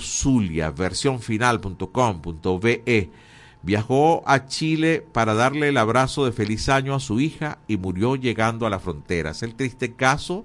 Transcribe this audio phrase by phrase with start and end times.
[0.00, 3.10] Zulia, versiónfinal.com.be,
[3.62, 8.16] viajó a Chile para darle el abrazo de feliz año a su hija y murió
[8.16, 9.30] llegando a la frontera.
[9.30, 10.44] Es el triste caso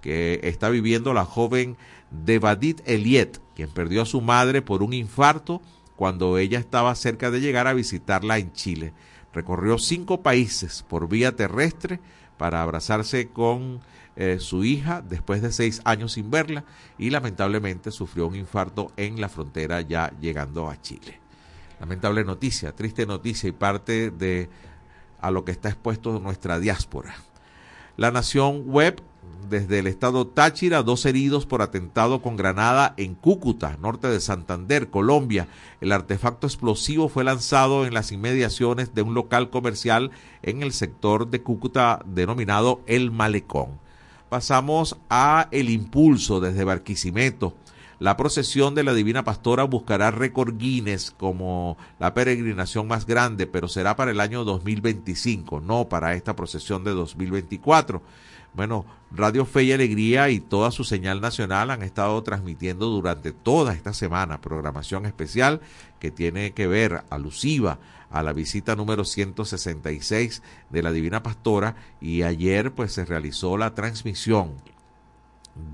[0.00, 1.76] que está viviendo la joven
[2.10, 5.60] Devadit Eliet, quien perdió a su madre por un infarto
[5.96, 8.92] cuando ella estaba cerca de llegar a visitarla en Chile.
[9.32, 12.00] Recorrió cinco países por vía terrestre
[12.36, 13.80] para abrazarse con
[14.22, 16.64] eh, su hija después de seis años sin verla
[16.98, 21.18] y lamentablemente sufrió un infarto en la frontera ya llegando a Chile.
[21.80, 24.50] Lamentable noticia, triste noticia y parte de
[25.22, 27.14] a lo que está expuesto nuestra diáspora.
[27.96, 29.00] La Nación Web
[29.48, 34.90] desde el estado Táchira, dos heridos por atentado con granada en Cúcuta, norte de Santander,
[34.90, 35.48] Colombia.
[35.80, 40.10] El artefacto explosivo fue lanzado en las inmediaciones de un local comercial
[40.42, 43.80] en el sector de Cúcuta denominado El Malecón.
[44.30, 47.52] Pasamos a El Impulso desde Barquisimeto.
[47.98, 53.66] La procesión de la Divina Pastora buscará récord Guinness como la peregrinación más grande, pero
[53.66, 58.00] será para el año 2025, no para esta procesión de 2024.
[58.54, 63.74] Bueno, Radio Fe y Alegría y toda su señal nacional han estado transmitiendo durante toda
[63.74, 65.60] esta semana programación especial
[65.98, 72.22] que tiene que ver alusiva a la visita número 166 de la Divina Pastora y
[72.22, 74.54] ayer pues se realizó la transmisión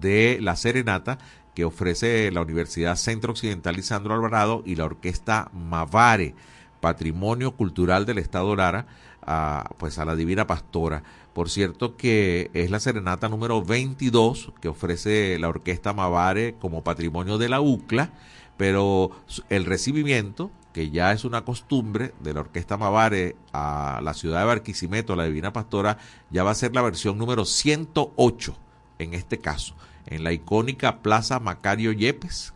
[0.01, 1.19] de la serenata
[1.55, 6.35] que ofrece la Universidad Centro Occidental Lisandro Alvarado y la Orquesta Mavare,
[6.81, 8.87] Patrimonio Cultural del Estado Lara,
[9.23, 11.03] a, pues a la Divina Pastora.
[11.33, 17.39] Por cierto que es la serenata número 22 que ofrece la Orquesta Mavare como patrimonio
[17.39, 18.11] de la UCLA,
[18.57, 19.11] pero
[19.49, 24.45] el recibimiento, que ya es una costumbre de la Orquesta Mavare a la ciudad de
[24.45, 25.97] Barquisimeto, la Divina Pastora,
[26.29, 28.55] ya va a ser la versión número 108
[28.99, 32.53] en este caso, en la icónica Plaza Macario Yepes.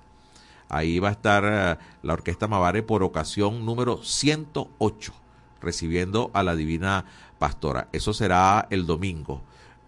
[0.68, 5.14] Ahí va a estar eh, la Orquesta Mavare por ocasión número 108,
[5.62, 7.06] recibiendo a la Divina
[7.38, 7.88] Pastora.
[7.90, 9.40] Eso será el domingo,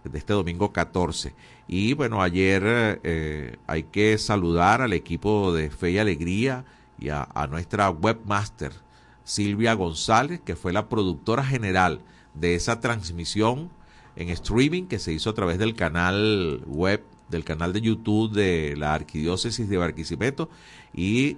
[0.05, 1.35] de este domingo 14.
[1.67, 6.65] Y bueno, ayer eh, hay que saludar al equipo de Fe y Alegría
[7.03, 8.71] y a, nuestra webmaster
[9.25, 11.99] Silvia González, que fue la productora general
[12.33, 13.69] de esa transmisión
[14.15, 18.75] en streaming que se hizo a través del canal web, del canal de YouTube de
[18.77, 20.49] la Arquidiócesis de Barquisimeto
[20.93, 21.37] y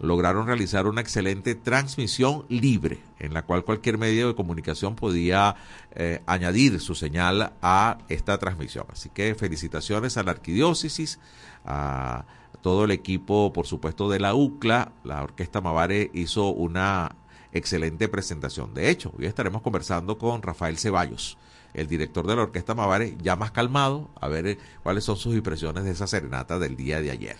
[0.00, 5.56] lograron realizar una excelente transmisión libre en la cual cualquier medio de comunicación podía
[5.96, 8.86] eh, añadir su señal a esta transmisión.
[8.92, 11.18] Así que felicitaciones a la arquidiócesis,
[11.64, 12.24] a
[12.62, 14.92] todo el equipo, por supuesto, de la UCLA.
[15.04, 17.16] La Orquesta Mavare hizo una
[17.52, 18.74] excelente presentación.
[18.74, 21.38] De hecho, hoy estaremos conversando con Rafael Ceballos,
[21.74, 25.84] el director de la Orquesta Mavare, ya más calmado, a ver cuáles son sus impresiones
[25.84, 27.36] de esa serenata del día de ayer.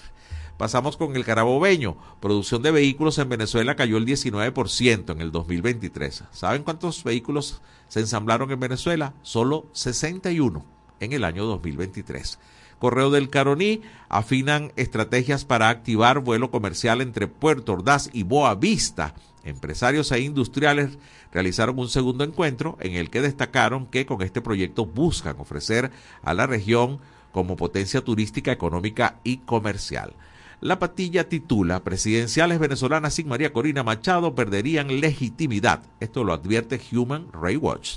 [0.60, 1.97] Pasamos con el carabobeño.
[2.20, 6.25] Producción de vehículos en Venezuela cayó el 19% en el 2023.
[6.32, 9.14] ¿Saben cuántos vehículos se ensamblaron en Venezuela?
[9.22, 10.62] Solo 61
[11.00, 12.38] en el año 2023.
[12.81, 19.15] Correo del Caroní afinan estrategias para activar vuelo comercial entre Puerto Ordaz y Boa Vista.
[19.45, 20.99] Empresarios e industriales
[21.31, 25.91] realizaron un segundo encuentro en el que destacaron que con este proyecto buscan ofrecer
[26.23, 27.01] a la región
[27.33, 30.15] como potencia turística, económica y comercial.
[30.62, 35.83] La patilla titula Presidenciales venezolanas sin María Corina Machado perderían legitimidad.
[36.01, 37.97] Esto lo advierte Human Rights Watch.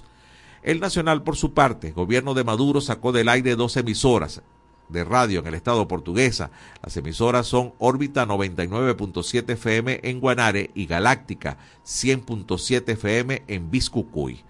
[0.61, 4.41] El Nacional, por su parte, gobierno de Maduro sacó del aire dos emisoras
[4.89, 6.51] de radio en el estado portuguesa.
[6.83, 14.43] Las emisoras son Órbita 99.7 FM en Guanare y Galáctica 100.7 FM en Biscucuy.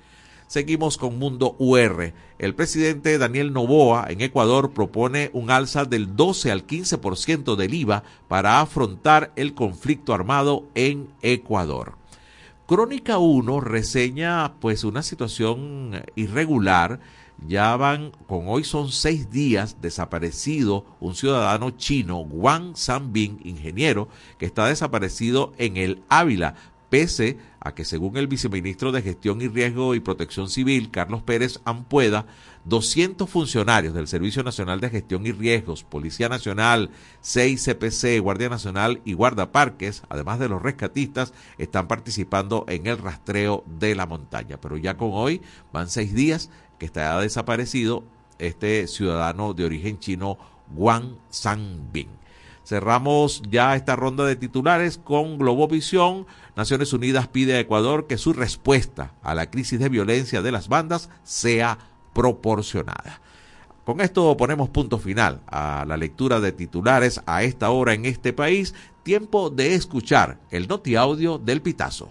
[0.48, 2.14] Seguimos con Mundo UR.
[2.38, 8.04] El presidente Daniel Novoa en Ecuador propone un alza del 12 al 15% del IVA
[8.28, 12.03] para afrontar el conflicto armado en Ecuador.
[12.74, 17.00] Crónica 1 reseña pues una situación irregular.
[17.46, 24.48] Ya van, con hoy son seis días desaparecido un ciudadano chino, Wang Sanbin, ingeniero, que
[24.48, 26.56] está desaparecido en el Ávila,
[26.90, 31.60] pese a que según el viceministro de Gestión y Riesgo y Protección Civil, Carlos Pérez
[31.66, 32.26] Ampueda,
[32.66, 39.14] 200 funcionarios del Servicio Nacional de Gestión y Riesgos, Policía Nacional, CICPC, Guardia Nacional y
[39.14, 44.58] Guardaparques, además de los rescatistas, están participando en el rastreo de la montaña.
[44.62, 45.42] Pero ya con hoy
[45.74, 46.50] van seis días
[46.80, 48.04] que está desaparecido
[48.40, 50.38] este ciudadano de origen chino,
[50.74, 52.10] Wang Sanbin.
[52.66, 56.26] Cerramos ya esta ronda de titulares con Globovisión.
[56.56, 60.70] Naciones Unidas pide a Ecuador que su respuesta a la crisis de violencia de las
[60.70, 61.78] bandas sea
[62.14, 63.22] proporcionada.
[63.86, 68.32] Con esto ponemos punto final a la lectura de titulares a esta hora en este
[68.32, 68.74] país.
[69.04, 72.10] Tiempo de escuchar el noti audio del Pitazo.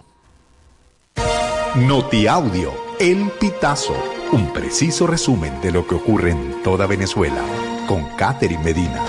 [1.76, 3.96] Noti audio, el Pitazo,
[4.32, 7.42] un preciso resumen de lo que ocurre en toda Venezuela,
[7.88, 9.02] con Catherine Medina.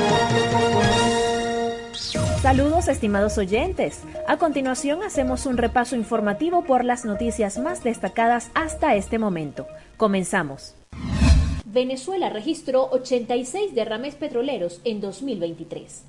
[2.42, 4.01] Saludos estimados oyentes.
[4.28, 9.66] A continuación hacemos un repaso informativo por las noticias más destacadas hasta este momento.
[9.98, 10.74] Comenzamos.
[11.66, 16.04] Venezuela registró 86 derrames petroleros en 2023.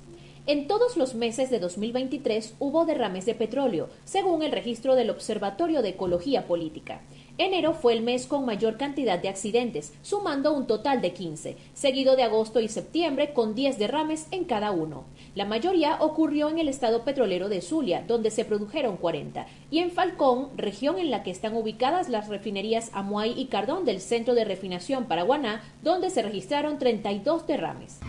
[0.47, 5.81] En todos los meses de 2023 hubo derrames de petróleo, según el registro del Observatorio
[5.81, 7.01] de Ecología Política.
[7.37, 12.15] Enero fue el mes con mayor cantidad de accidentes, sumando un total de 15, seguido
[12.15, 15.05] de agosto y septiembre con 10 derrames en cada uno.
[15.35, 19.91] La mayoría ocurrió en el estado petrolero de Zulia, donde se produjeron 40, y en
[19.91, 24.45] Falcón, región en la que están ubicadas las refinerías Amuay y Cardón del Centro de
[24.45, 27.99] Refinación Paraguaná, donde se registraron 32 derrames.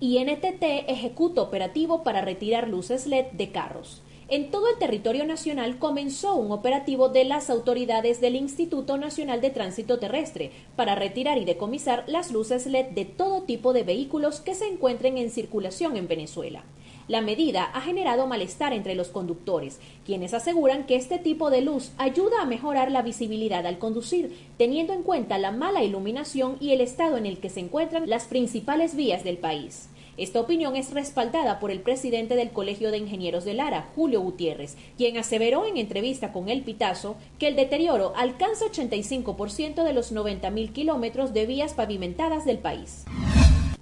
[0.00, 4.02] INTT ejecuta operativo para retirar luces LED de carros.
[4.28, 9.50] En todo el territorio nacional comenzó un operativo de las autoridades del Instituto Nacional de
[9.50, 14.56] Tránsito Terrestre para retirar y decomisar las luces LED de todo tipo de vehículos que
[14.56, 16.64] se encuentren en circulación en Venezuela.
[17.06, 21.92] La medida ha generado malestar entre los conductores, quienes aseguran que este tipo de luz
[21.96, 26.80] ayuda a mejorar la visibilidad al conducir, teniendo en cuenta la mala iluminación y el
[26.80, 29.88] estado en el que se encuentran las principales vías del país.
[30.16, 34.76] Esta opinión es respaldada por el presidente del Colegio de Ingenieros de Lara, Julio Gutiérrez,
[34.96, 40.72] quien aseveró en entrevista con El Pitazo que el deterioro alcanza 85% de los 90.000
[40.72, 43.04] kilómetros de vías pavimentadas del país.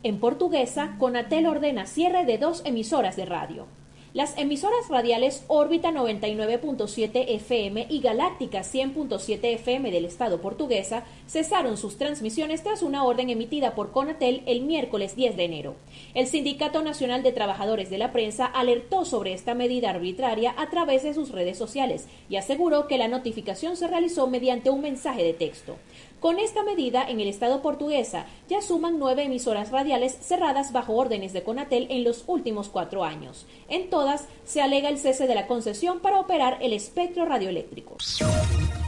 [0.03, 3.67] En portuguesa, Conatel ordena cierre de dos emisoras de radio.
[4.15, 11.99] Las emisoras radiales Órbita 99.7 FM y Galáctica 100.7 FM del Estado portuguesa cesaron sus
[11.99, 15.75] transmisiones tras una orden emitida por Conatel el miércoles 10 de enero.
[16.15, 21.03] El Sindicato Nacional de Trabajadores de la Prensa alertó sobre esta medida arbitraria a través
[21.03, 25.33] de sus redes sociales y aseguró que la notificación se realizó mediante un mensaje de
[25.33, 25.77] texto.
[26.25, 31.35] Con esta medida, en el Estado portuguesa ya suman nueve emisoras radiales cerradas bajo órdenes
[31.35, 33.45] de Conatel en los últimos cuatro años.
[33.69, 37.99] En todas se alega el cese de la concesión para operar el espectro radioeléctrico.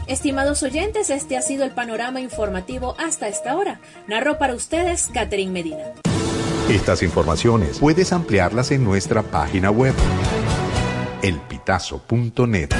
[0.06, 3.83] Estimados oyentes, este ha sido el panorama informativo hasta esta hora.
[4.06, 5.93] Narro para ustedes Catherine Medina.
[6.71, 9.94] Estas informaciones puedes ampliarlas en nuestra página web
[11.21, 12.71] elpitazo.net.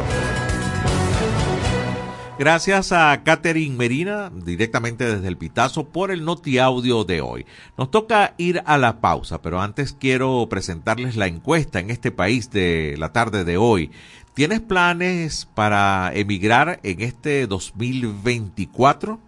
[2.38, 7.44] Gracias a Catherine Merina, directamente desde el Pitazo, por el Noti Audio de hoy.
[7.76, 12.50] Nos toca ir a la pausa, pero antes quiero presentarles la encuesta en este país
[12.50, 13.90] de la tarde de hoy.
[14.32, 19.20] ¿Tienes planes para emigrar en este 2024?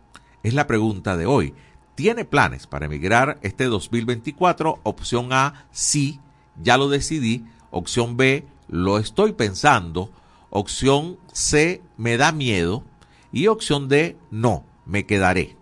[0.42, 1.52] Es la pregunta de hoy
[1.94, 4.80] tiene planes para emigrar este 2024.
[4.82, 6.20] Opción A, sí,
[6.62, 7.44] ya lo decidí.
[7.70, 10.10] Opción B, lo estoy pensando.
[10.50, 12.84] Opción C, me da miedo.
[13.32, 15.56] Y opción D, no, me quedaré.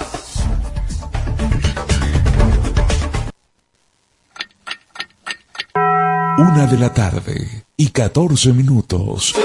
[6.40, 9.36] Una de la tarde y 14 minutos.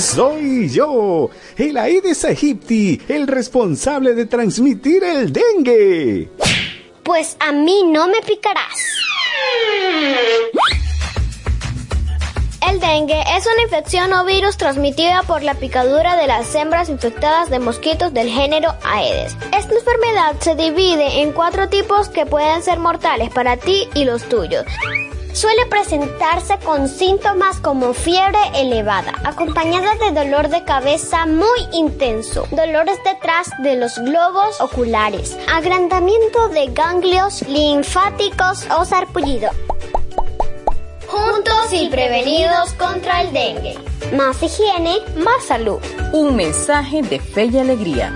[0.00, 6.28] Soy yo, el Aedes aegypti, el responsable de transmitir el dengue.
[7.02, 8.96] Pues a mí no me picarás.
[12.68, 17.48] El dengue es una infección o virus transmitida por la picadura de las hembras infectadas
[17.48, 19.36] de mosquitos del género Aedes.
[19.56, 24.24] Esta enfermedad se divide en cuatro tipos que pueden ser mortales para ti y los
[24.24, 24.64] tuyos.
[25.36, 32.98] Suele presentarse con síntomas como fiebre elevada, acompañada de dolor de cabeza muy intenso, dolores
[33.04, 39.50] detrás de los globos oculares, agrandamiento de ganglios linfáticos o sarpullido.
[41.06, 43.78] Juntos y prevenidos contra el dengue.
[44.16, 45.80] Más higiene, más salud.
[46.14, 48.10] Un mensaje de fe y alegría.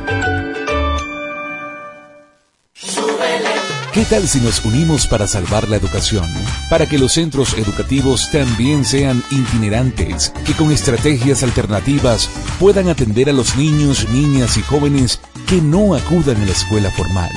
[3.92, 6.24] ¿Qué tal si nos unimos para salvar la educación?
[6.70, 12.30] Para que los centros educativos también sean itinerantes, que con estrategias alternativas
[12.60, 15.18] puedan atender a los niños, niñas y jóvenes
[15.48, 17.32] que no acudan a la escuela formal.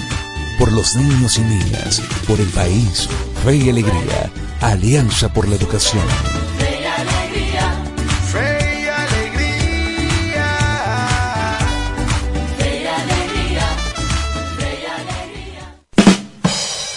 [0.60, 3.10] Por los niños y niñas, por el país,
[3.44, 4.32] fe y alegría,
[4.62, 6.06] Alianza por la Educación.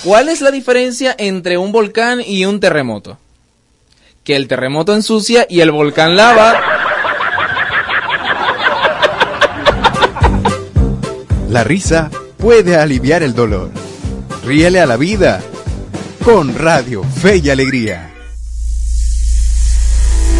[0.06, 3.18] ¿Cuál es la diferencia entre un volcán y un terremoto?
[4.22, 6.60] Que el terremoto ensucia y el volcán lava.
[11.50, 13.72] La risa puede aliviar el dolor.
[14.44, 15.42] Ríele a la vida
[16.24, 18.14] con Radio Fe y Alegría.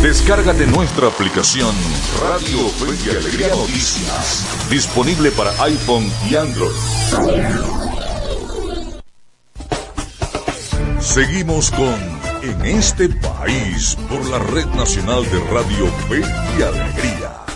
[0.01, 1.75] Descárgate nuestra aplicación
[2.23, 7.86] Radio Fe y Alegría Noticias, disponible para iPhone y Android.
[11.07, 11.95] Seguimos con
[12.43, 16.21] En este país por la Red Nacional de Radio Fe
[16.59, 17.47] y Alegría.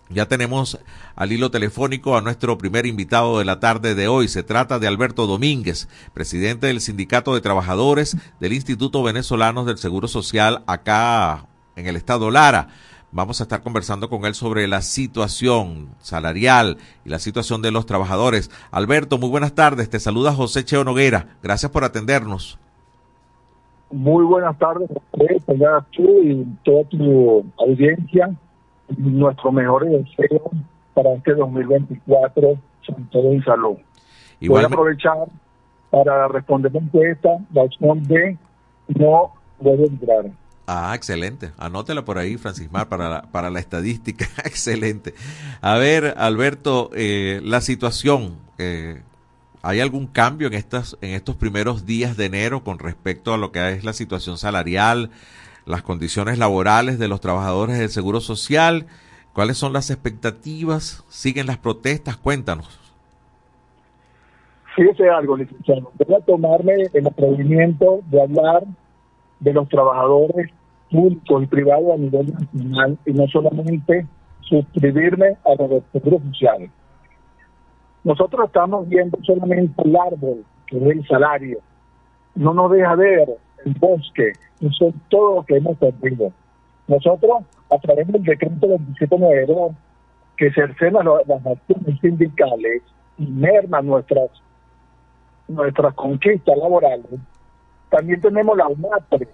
[0.08, 0.78] Ya tenemos
[1.16, 4.28] al hilo telefónico a nuestro primer invitado de la tarde de hoy.
[4.28, 10.06] Se trata de Alberto Domínguez, presidente del Sindicato de Trabajadores del Instituto Venezolano del Seguro
[10.06, 12.68] Social acá en el estado Lara.
[13.10, 17.86] Vamos a estar conversando con él sobre la situación salarial y la situación de los
[17.86, 18.50] trabajadores.
[18.70, 19.90] Alberto, muy buenas tardes.
[19.90, 21.36] Te saluda José Cheo Noguera.
[21.42, 22.58] Gracias por atendernos.
[23.90, 25.40] Muy buenas tardes, José,
[25.96, 28.36] y toda tu audiencia
[28.96, 30.50] nuestro mejor deseo
[30.94, 33.76] para este 2024, sobre todo en salud.
[34.40, 35.16] Voy a aprovechar
[35.90, 38.36] para responder la encuesta, la opción B,
[38.88, 40.26] no puedo entrar.
[40.66, 41.52] Ah, excelente.
[41.58, 44.26] Anótela por ahí, Francismar, para la, para la estadística.
[44.44, 45.14] excelente.
[45.60, 49.02] A ver, Alberto, eh, la situación, eh,
[49.62, 53.52] ¿hay algún cambio en, estas, en estos primeros días de enero con respecto a lo
[53.52, 55.10] que es la situación salarial,
[55.66, 58.86] las condiciones laborales de los trabajadores del Seguro Social.
[59.32, 61.04] ¿Cuáles son las expectativas?
[61.08, 62.16] ¿Siguen las protestas?
[62.16, 62.80] Cuéntanos.
[64.76, 65.90] Fíjese algo, licenciado.
[66.06, 68.64] Voy a tomarme el atrevimiento de hablar
[69.40, 70.50] de los trabajadores
[70.90, 74.06] públicos y privados a nivel nacional y no solamente
[74.42, 76.70] suscribirme a los seguros sociales.
[78.04, 81.58] Nosotros estamos viendo solamente el árbol, que es el salario.
[82.36, 83.36] No nos deja ver
[83.74, 86.32] bosque, eso es todo lo que hemos perdido.
[86.88, 89.72] Nosotros, a través del decreto 2792,
[90.36, 92.82] que cercena las acciones sindicales
[93.18, 94.30] y merma nuestras,
[95.48, 97.06] nuestras conquistas laborales,
[97.90, 99.28] también tenemos la UNATRE,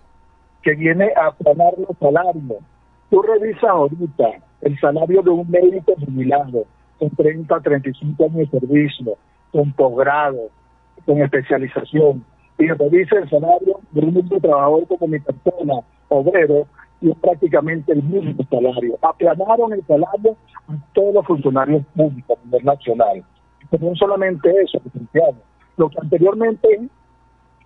[0.62, 2.62] que viene a aplanar los salarios.
[3.11, 4.29] Tú revisas ahorita
[4.61, 6.65] el salario de un médico jubilado
[6.99, 9.17] con 30 35 años de servicio,
[9.51, 10.51] con posgrado,
[11.05, 12.25] con especialización,
[12.62, 16.66] y revisa el salario de un mismo trabajador como mi persona, obrero,
[17.00, 18.97] y es prácticamente el mismo salario.
[19.02, 20.37] Aplanaron el salario
[20.69, 23.25] a todos los funcionarios públicos a nivel nacional.
[23.71, 25.35] Pero no solamente eso, licenciado.
[25.76, 26.81] Lo que anteriormente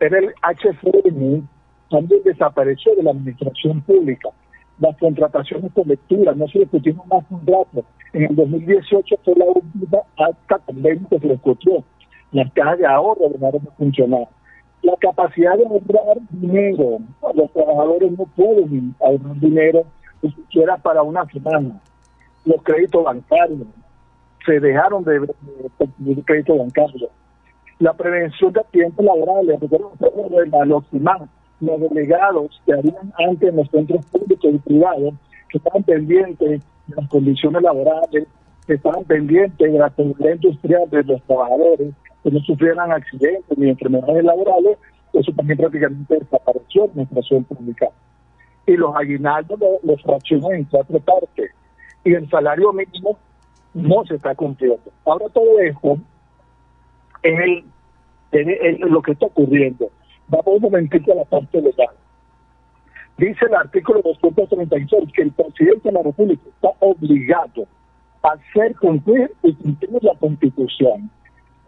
[0.01, 1.47] era el HCM,
[1.91, 4.31] también desapareció de la administración pública.
[4.79, 7.85] Las contrataciones colectivas, no se discutieron más contratos.
[8.15, 11.85] En el 2018 fue la última acta convenio que se discutió.
[12.33, 14.29] Las cajas de ahorro dejaron de funcionar
[14.87, 16.99] la capacidad de ahorrar dinero.
[17.35, 19.85] Los trabajadores no pueden ahorrar dinero
[20.23, 21.81] ni siquiera para una semana.
[22.45, 23.67] Los créditos bancarios
[24.45, 25.27] se dejaron de
[25.77, 27.09] conseguir crédito bancario.
[27.81, 29.61] La prevención de accidentes laborales,
[30.67, 30.85] los
[31.59, 35.15] los delegados que habían antes en los centros públicos y privados,
[35.49, 38.27] que estaban pendientes de las condiciones laborales,
[38.67, 41.95] que estaban pendientes de la seguridad industrial de los trabajadores,
[42.27, 44.79] que no sufrieran accidentes ni enfermedades laborales,
[45.13, 47.89] eso también prácticamente desapareció la administración pública.
[48.67, 51.53] Y los aguinaldos los fraccionó en cuatro partes.
[52.03, 53.17] Y el salario mínimo
[53.75, 54.91] no se está cumpliendo.
[55.05, 55.99] Ahora todo esto
[57.23, 57.39] es,
[58.33, 59.89] el, lo que está ocurriendo.
[60.27, 61.95] Vamos un momentito a la parte legal.
[63.19, 67.69] Dice el artículo 236 que el presidente de la República está obligado
[68.25, 71.09] a hacer cumplir y cumplir la Constitución.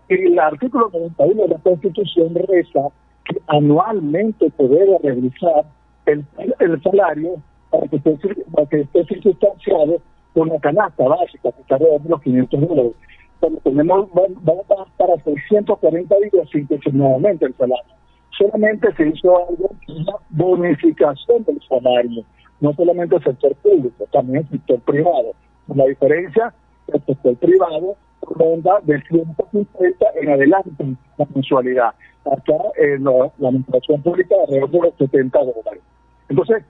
[0.08, 2.88] El artículo 91 de la Constitución reza
[3.24, 5.66] que anualmente puede revisar
[6.06, 6.24] el,
[6.60, 8.18] el salario para que, esté,
[8.52, 10.00] para que esté circunstanciado
[10.32, 12.92] con la canasta básica que está de los 500 dólares.
[13.40, 14.64] Cuando tenemos, vamos
[14.96, 17.94] para 640 días sin que nuevamente el salario.
[18.36, 22.24] Solamente se hizo algo, una bonificación del salario,
[22.60, 25.32] no solamente el sector público, también el sector privado.
[25.74, 26.54] La diferencia,
[26.88, 27.96] el sector privado
[28.30, 30.70] ronda de 150 en adelante
[31.16, 31.94] la mensualidad.
[32.24, 35.82] Acá en la, administración pública alrededor de los 70 dólares.
[36.28, 36.64] Entonces,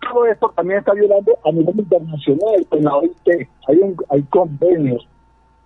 [0.00, 3.48] todo esto también está violando a nivel internacional con la OIT.
[3.68, 5.08] Hay, un, hay convenios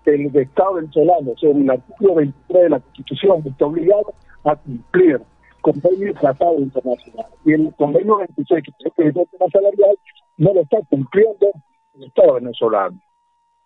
[0.05, 5.21] del Estado venezolano, según el artículo 23 de la Constitución, que está obligado a cumplir
[5.63, 7.27] convenio y tratado internacional.
[7.45, 9.97] Y el convenio 26, que es el tema salarial,
[10.37, 11.53] no lo está cumpliendo
[11.95, 13.01] el Estado venezolano.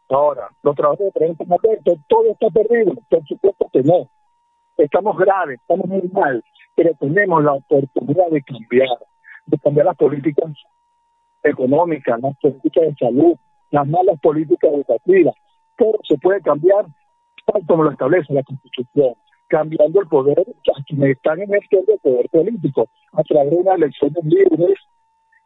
[0.09, 4.09] Ahora, los trabajadores de preguntan abiertos, todo está perdido, por supuesto que no.
[4.77, 6.45] Estamos graves, estamos muy mal,
[6.75, 8.99] pero tenemos la oportunidad de cambiar,
[9.47, 10.53] de cambiar las políticas
[11.43, 13.37] económicas, las políticas de salud,
[13.71, 15.35] las malas políticas educativas.
[15.77, 16.87] Todo se puede cambiar
[17.47, 19.15] tal como lo establece la Constitución,
[19.49, 24.25] cambiando el poder a quienes están ejerciendo el poder político a través de unas elecciones
[24.25, 24.79] libres,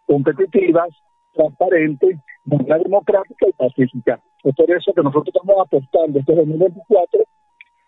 [0.07, 0.89] competitivas,
[1.33, 4.21] transparentes, de manera democrática y pacífica.
[4.45, 7.21] Es por eso que nosotros estamos apostando este 2024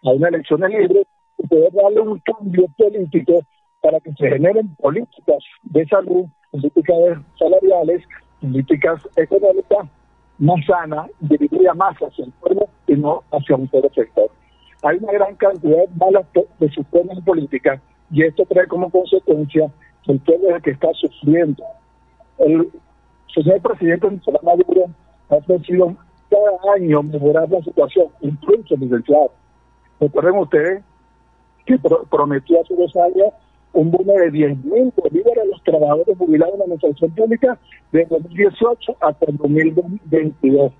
[0.05, 1.07] a una elección libre
[1.39, 3.41] y poder darle un cambio político
[3.81, 6.97] para que se generen políticas de salud, políticas
[7.39, 8.03] salariales,
[8.41, 9.89] políticas económicas
[10.39, 14.31] más sanas, dirigidas más hacia el pueblo y no hacia un solo sector.
[14.83, 16.27] Hay una gran cantidad de malas
[16.59, 17.81] decisiones políticas
[18.11, 19.71] y esto trae como consecuencia
[20.05, 21.65] que el pueblo es el que está sufriendo.
[22.39, 22.69] El
[23.33, 24.85] señor presidente Nicolás Maduro
[25.31, 25.97] ha ofrecido
[26.33, 29.33] cada año mejorar la situación, incluso licenciado.
[30.01, 30.83] Recuerden ustedes
[31.67, 31.79] que
[32.11, 33.33] prometió hace dos años
[33.75, 37.59] un bono de 10 mil bolívares a los trabajadores jubilados en la administración pública
[37.93, 40.73] de 2018 hasta el 2022.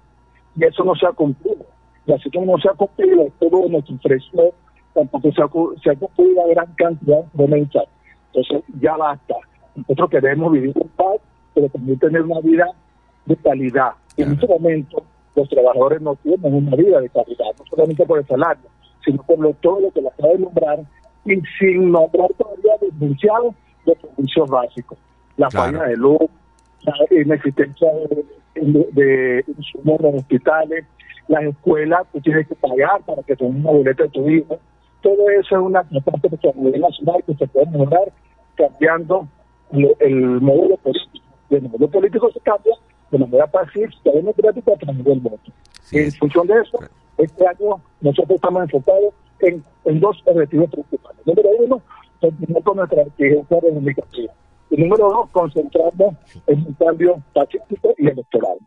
[0.57, 1.65] Y eso no se ha cumplido.
[2.07, 4.53] La situación no se ha cumplido, todo nuestro ofreció,
[4.93, 5.49] tampoco se ha,
[5.83, 7.89] se ha cumplido una gran cantidad de mensajes.
[8.35, 9.35] Entonces, ya basta.
[9.77, 11.17] Nosotros queremos vivir en paz,
[11.55, 12.67] pero también tener una vida
[13.27, 13.93] de calidad.
[14.17, 15.03] En este momento,
[15.35, 18.69] los trabajadores no tienen una vida de calidad, no solamente por el salario,
[19.05, 20.81] sino por todo lo que les acaba de nombrar,
[21.25, 23.55] y sin nombrar todavía denunciados
[23.87, 24.99] de servicios básicos.
[25.37, 26.29] La falla de luz,
[26.83, 28.25] la inexistencia de,
[28.93, 30.85] de, insumos en hospitales,
[31.29, 34.59] las escuelas que tienes que pagar para que tengas una boleta de tu hijo.
[35.01, 38.13] Todo eso es una catástrofe a nivel nacional que se puede mejorar
[38.57, 39.29] cambiando
[39.73, 41.27] el, modelo político.
[41.51, 42.75] El modelo político se cambia
[43.13, 45.53] de manera pacífica, democrática, a través del voto.
[45.93, 46.79] en función de eso,
[47.19, 51.21] este año nosotros estamos enfocados en, en dos objetivos principales.
[51.27, 51.83] Número uno,
[52.21, 54.33] continuar con nuestra exigencia reivindicativa.
[54.71, 56.15] Y número dos, concentrarnos
[56.47, 58.59] en un cambio pacífico y electoral.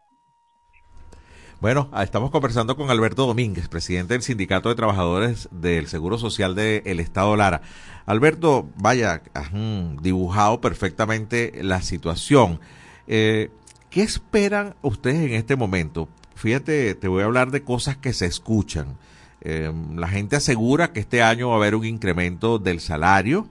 [1.60, 6.54] Bueno, ah, estamos conversando con Alberto Domínguez, presidente del Sindicato de Trabajadores del Seguro Social
[6.54, 7.62] del Estado Lara.
[8.06, 9.50] Alberto, vaya, has
[10.04, 12.60] dibujado perfectamente la situación.
[13.08, 13.50] Eh,
[13.90, 16.10] ¿Qué esperan ustedes en este momento?
[16.36, 18.98] Fíjate, te voy a hablar de cosas que se escuchan.
[19.42, 23.48] Eh, la gente asegura que este año va a haber un incremento del salario,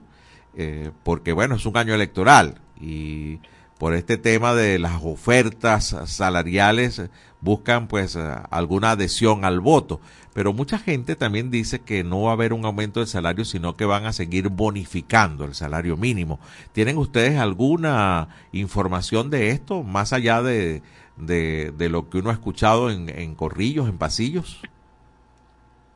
[0.55, 3.39] eh, porque bueno, es un año electoral y
[3.77, 7.09] por este tema de las ofertas salariales
[7.41, 8.17] buscan pues
[8.49, 9.99] alguna adhesión al voto.
[10.33, 13.75] Pero mucha gente también dice que no va a haber un aumento del salario, sino
[13.75, 16.39] que van a seguir bonificando el salario mínimo.
[16.73, 20.81] ¿Tienen ustedes alguna información de esto, más allá de,
[21.17, 24.61] de, lo que uno ha escuchado en, en corrillos, en pasillos?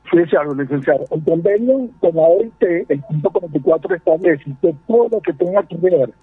[0.09, 1.05] Sí, señor licenciado.
[1.11, 5.75] El convenio con la OIT, el punto 44 establece que todo lo que tenga que
[5.77, 6.13] ver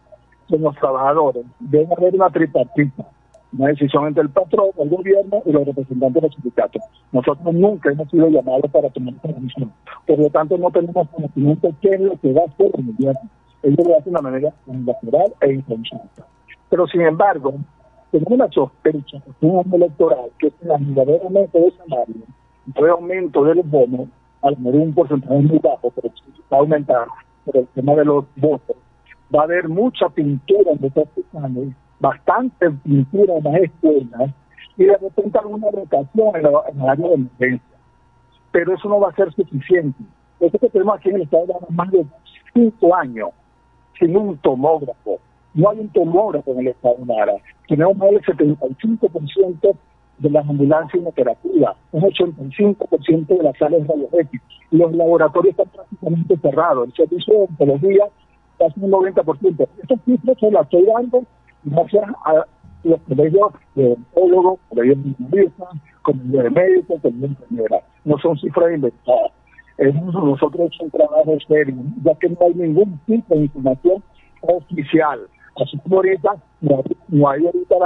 [0.49, 3.05] con los trabajadores debe haber una tripartita
[3.53, 6.83] una decisión entre el patrón, el gobierno y los representantes de los sindicatos.
[7.13, 9.73] Nosotros nunca hemos sido llamados para tomar esta decisión.
[10.07, 12.87] Por lo tanto, no tenemos conocimiento de qué es lo que va a hacer el
[12.87, 13.31] gobierno.
[13.63, 16.27] Ellos lo hacen de manera unilateral e inconsulta.
[16.69, 17.55] Pero, sin embargo,
[18.11, 22.15] tenemos una sospecha que un año electoral que es el verdaderamente de salario,
[22.67, 24.09] un aumento de los bonos,
[24.43, 26.13] al menos un porcentaje muy bajo, pero
[26.53, 27.07] va a aumentar,
[27.45, 28.77] por el tema de los votos,
[29.35, 34.31] va a haber mucha pintura en los hospitales, bastante pintura en las escuelas
[34.77, 37.77] y de repente alguna rotación en, en el área de emergencia.
[38.53, 40.03] Pero eso no va a ser suficiente.
[40.41, 42.05] Eso que tenemos aquí en el estado de más de
[42.53, 43.31] cinco años
[43.99, 45.19] sin un tomógrafo.
[45.55, 47.35] No hay un tomógrafo en el estado de Lara.
[47.67, 49.77] Tenemos más del 75%
[50.19, 54.41] de las ambulancias inoperativas, un 85% de las salas radiológicas.
[54.71, 56.89] Los laboratorios están prácticamente cerrados.
[56.89, 58.05] El servicio de oncología
[58.59, 59.69] casi un 90%.
[59.83, 61.25] Estos cifras se las dando
[61.65, 62.05] gracias
[62.85, 65.51] los colegios de colegios de
[66.03, 67.81] colegios de médicos, colegios de.
[68.05, 69.33] No son cifras inventadas.
[69.79, 74.03] nosotros es un trabajo ya que no hay ningún tipo de información
[74.43, 75.21] oficial.
[75.61, 76.37] Así como ahorita
[77.11, 77.77] no hay, ahorita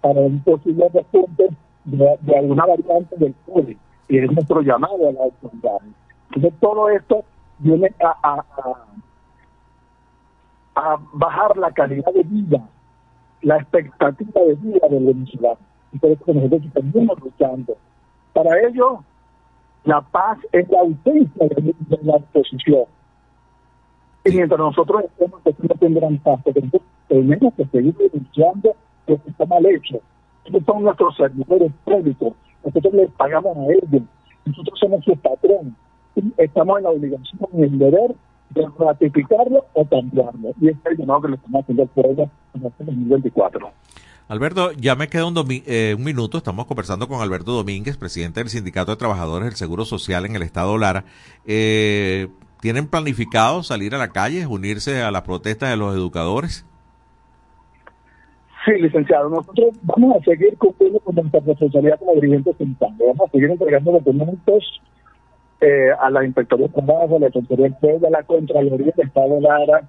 [0.00, 1.48] para un posible repunte
[1.84, 3.76] de, de, alguna variante del COVID.
[4.08, 5.78] Y es nuestro llamado a la autoridad.
[6.28, 7.24] Entonces todo esto
[7.58, 8.44] viene a,
[10.74, 12.68] a bajar la calidad de vida,
[13.42, 15.58] la expectativa de vida del venezolano.
[15.92, 17.76] Y por eso nosotros estamos luchando.
[18.32, 19.04] Para ello,
[19.84, 22.84] la paz es la ausencia de, de la oposición.
[24.24, 26.62] Y mientras nosotros estemos no tendrán paz, porque
[27.08, 28.74] tenemos que seguir denunciando
[29.06, 30.00] lo que está mal hecho.
[30.44, 34.02] Estos son nuestros servidores públicos, nosotros les pagamos a ellos,
[34.44, 35.74] nosotros somos sus patrones.
[36.14, 38.14] Y estamos en la obligación y el deber
[38.54, 40.50] de ratificarlo o cambiarlo.
[40.60, 43.70] Y este es el llamado que le estamos haciendo al pueblo en este 2024.
[44.28, 46.38] Alberto, ya me queda un, eh, un, minuto.
[46.38, 50.42] Estamos conversando con Alberto Domínguez, presidente del Sindicato de Trabajadores del Seguro Social en el
[50.42, 51.04] Estado Lara.
[51.44, 52.28] Eh,
[52.60, 56.64] ¿Tienen planificado salir a la calle, unirse a la protesta de los educadores?
[58.64, 59.28] Sí, licenciado.
[59.28, 62.98] Nosotros vamos a seguir cumpliendo con nuestra responsabilidad como dirigentes sindicales.
[63.00, 64.80] Vamos a seguir entregando documentos
[65.62, 67.70] eh, a la Inspectoría de Trabajo, a la Inspectoría
[68.06, 69.88] a la Contraloría del Estado Lara,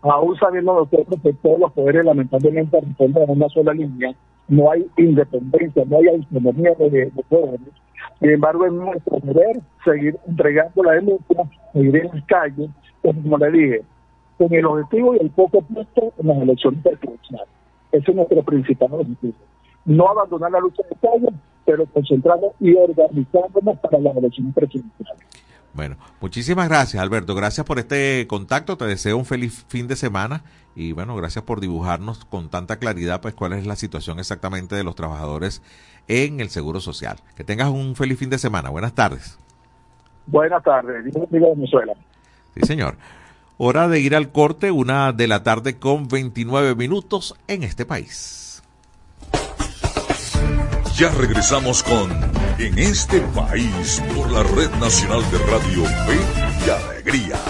[0.00, 4.14] aún sabiendo nosotros que todos los poderes lamentablemente responden en una sola línea,
[4.48, 7.60] no hay independencia, no hay autonomía de, de poderes.
[8.20, 12.70] Sin embargo, es nuestro deber seguir entregando la denuncia, seguir en las calles,
[13.02, 13.82] como le dije,
[14.38, 17.48] con el objetivo y el foco puesto en las elecciones presidenciales.
[17.92, 19.34] Ese es nuestro principal objetivo.
[19.84, 21.28] No abandonar la lucha de calle,
[21.64, 25.22] pero concentrarnos y organizarnos para las elecciones presidenciales.
[25.74, 30.42] Bueno, muchísimas gracias Alberto, gracias por este contacto, te deseo un feliz fin de semana
[30.74, 34.84] y bueno, gracias por dibujarnos con tanta claridad pues cuál es la situación exactamente de
[34.84, 35.62] los trabajadores
[36.08, 37.16] en el Seguro Social.
[37.36, 39.38] Que tengas un feliz fin de semana, buenas tardes.
[40.26, 41.94] Buenas tardes, digo Venezuela.
[42.54, 42.96] Sí, señor.
[43.56, 48.51] Hora de ir al corte, una de la tarde con 29 minutos en este país.
[50.96, 52.10] Ya regresamos con
[52.58, 56.20] En este país por la Red Nacional de Radio Fe
[56.66, 57.40] y Alegría.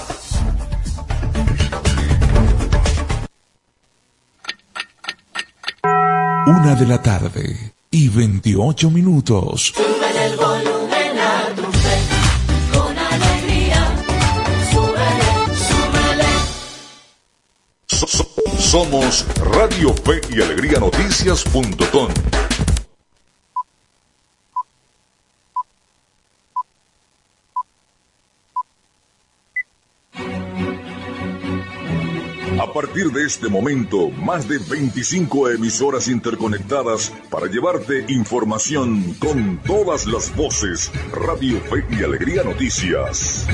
[6.46, 9.72] Una de la tarde y 28 minutos.
[9.74, 11.98] Sube el volumen a tu fe,
[12.72, 13.87] con alegría.
[14.70, 15.31] Súbele,
[15.68, 16.28] súbele.
[17.88, 18.28] So- so-
[18.59, 22.09] somos Radio Fe y Alegría Noticias.com.
[32.60, 40.06] A partir de este momento, más de 25 emisoras interconectadas para llevarte información con todas
[40.06, 40.90] las voces.
[41.12, 43.46] Radio Fe y Alegría Noticias.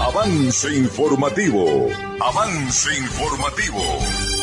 [0.00, 1.88] Avance informativo.
[2.20, 4.39] Avance informativo.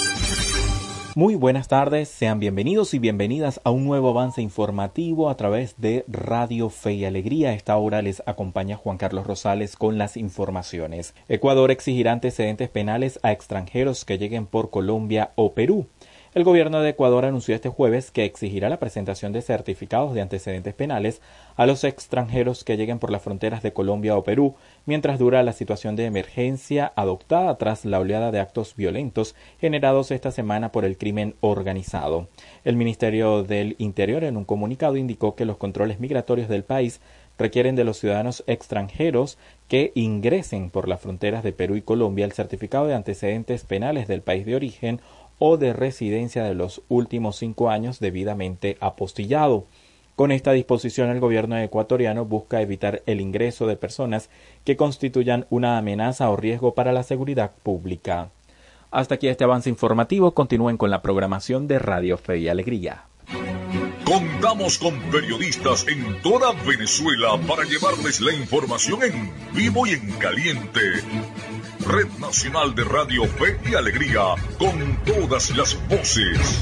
[1.17, 6.05] Muy buenas tardes, sean bienvenidos y bienvenidas a un nuevo avance informativo a través de
[6.07, 7.49] Radio Fe y Alegría.
[7.49, 11.15] A esta hora les acompaña Juan Carlos Rosales con las informaciones.
[11.27, 15.87] Ecuador exigirá antecedentes penales a extranjeros que lleguen por Colombia o Perú.
[16.37, 20.75] El gobierno de Ecuador anunció este jueves que exigirá la presentación de certificados de antecedentes
[20.75, 21.19] penales
[21.55, 24.53] a los extranjeros que lleguen por las fronteras de Colombia o Perú
[24.85, 30.29] mientras dura la situación de emergencia adoptada tras la oleada de actos violentos generados esta
[30.29, 32.27] semana por el crimen organizado.
[32.63, 37.01] El Ministerio del Interior en un comunicado indicó que los controles migratorios del país
[37.39, 42.31] requieren de los ciudadanos extranjeros que ingresen por las fronteras de Perú y Colombia el
[42.31, 45.01] certificado de antecedentes penales del país de origen
[45.39, 49.65] o de residencia de los últimos cinco años debidamente apostillado.
[50.15, 54.29] Con esta disposición el gobierno ecuatoriano busca evitar el ingreso de personas
[54.63, 58.31] que constituyan una amenaza o riesgo para la seguridad pública.
[58.89, 60.31] Hasta aquí este avance informativo.
[60.31, 63.05] Continúen con la programación de Radio Fe y Alegría.
[64.05, 70.81] Contamos con periodistas en toda Venezuela para llevarles la información en vivo y en caliente.
[71.87, 76.61] Red Nacional de Radio Fe y Alegría, con todas las voces.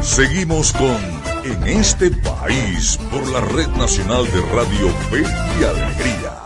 [0.00, 0.96] Seguimos con
[1.44, 5.22] En este país por la Red Nacional de Radio Fe
[5.60, 6.37] y Alegría.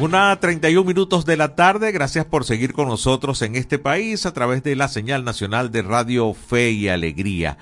[0.00, 4.32] Una 31 minutos de la tarde, gracias por seguir con nosotros en este país a
[4.32, 7.58] través de la señal nacional de Radio Fe y Alegría.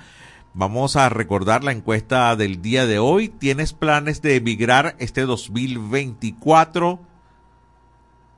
[0.53, 3.29] Vamos a recordar la encuesta del día de hoy.
[3.29, 6.99] ¿Tienes planes de emigrar este 2024?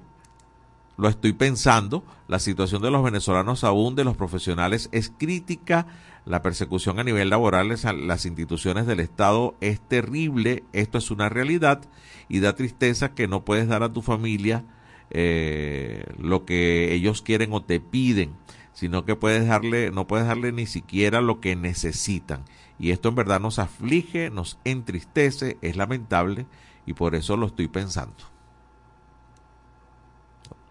[0.97, 2.03] Lo estoy pensando.
[2.27, 5.87] La situación de los venezolanos aún de los profesionales es crítica
[6.29, 11.31] la persecución a nivel laboral en las instituciones del Estado es terrible, esto es una
[11.31, 11.81] realidad
[12.29, 14.65] y da tristeza que no puedes dar a tu familia
[15.11, 18.35] eh, lo que ellos quieren o te piden,
[18.75, 22.45] sino que puedes darle, no puedes darle ni siquiera lo que necesitan.
[22.79, 26.47] Y esto en verdad nos aflige, nos entristece, es lamentable
[26.85, 28.38] y por eso lo estoy pensando.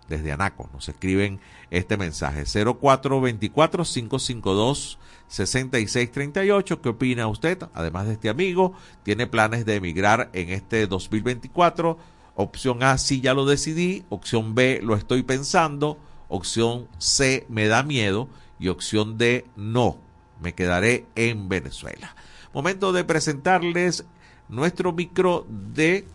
[0.08, 1.40] Desde Anaco nos escriben
[1.70, 6.82] este mensaje 0424 552 6638.
[6.82, 7.64] ¿Qué opina usted?
[7.74, 11.98] Además de este amigo, ¿tiene planes de emigrar en este 2024?
[12.36, 14.06] Opción A, sí, ya lo decidí.
[14.10, 15.98] Opción B, lo estoy pensando.
[16.30, 18.30] Opción C, me da miedo.
[18.60, 19.98] Y opción D, no,
[20.42, 22.16] me quedaré en Venezuela.
[22.54, 24.06] Momento de presentarles
[24.50, 26.06] nuestro micro de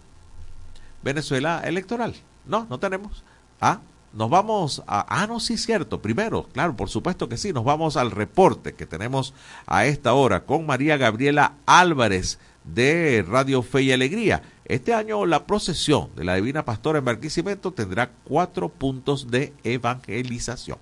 [1.03, 2.15] Venezuela electoral.
[2.47, 3.25] No, no tenemos.
[3.63, 3.81] Ah,
[4.13, 5.07] nos vamos a...
[5.09, 6.03] Ah, no, sí, cierto.
[6.03, 7.53] Primero, claro, por supuesto que sí.
[7.53, 9.35] Nos vamos al reporte que tenemos
[9.67, 14.43] a esta hora con María Gabriela Álvarez de Radio Fe y Alegría.
[14.65, 20.79] Este año la procesión de la Divina Pastora en Barquisimeto tendrá cuatro puntos de evangelización.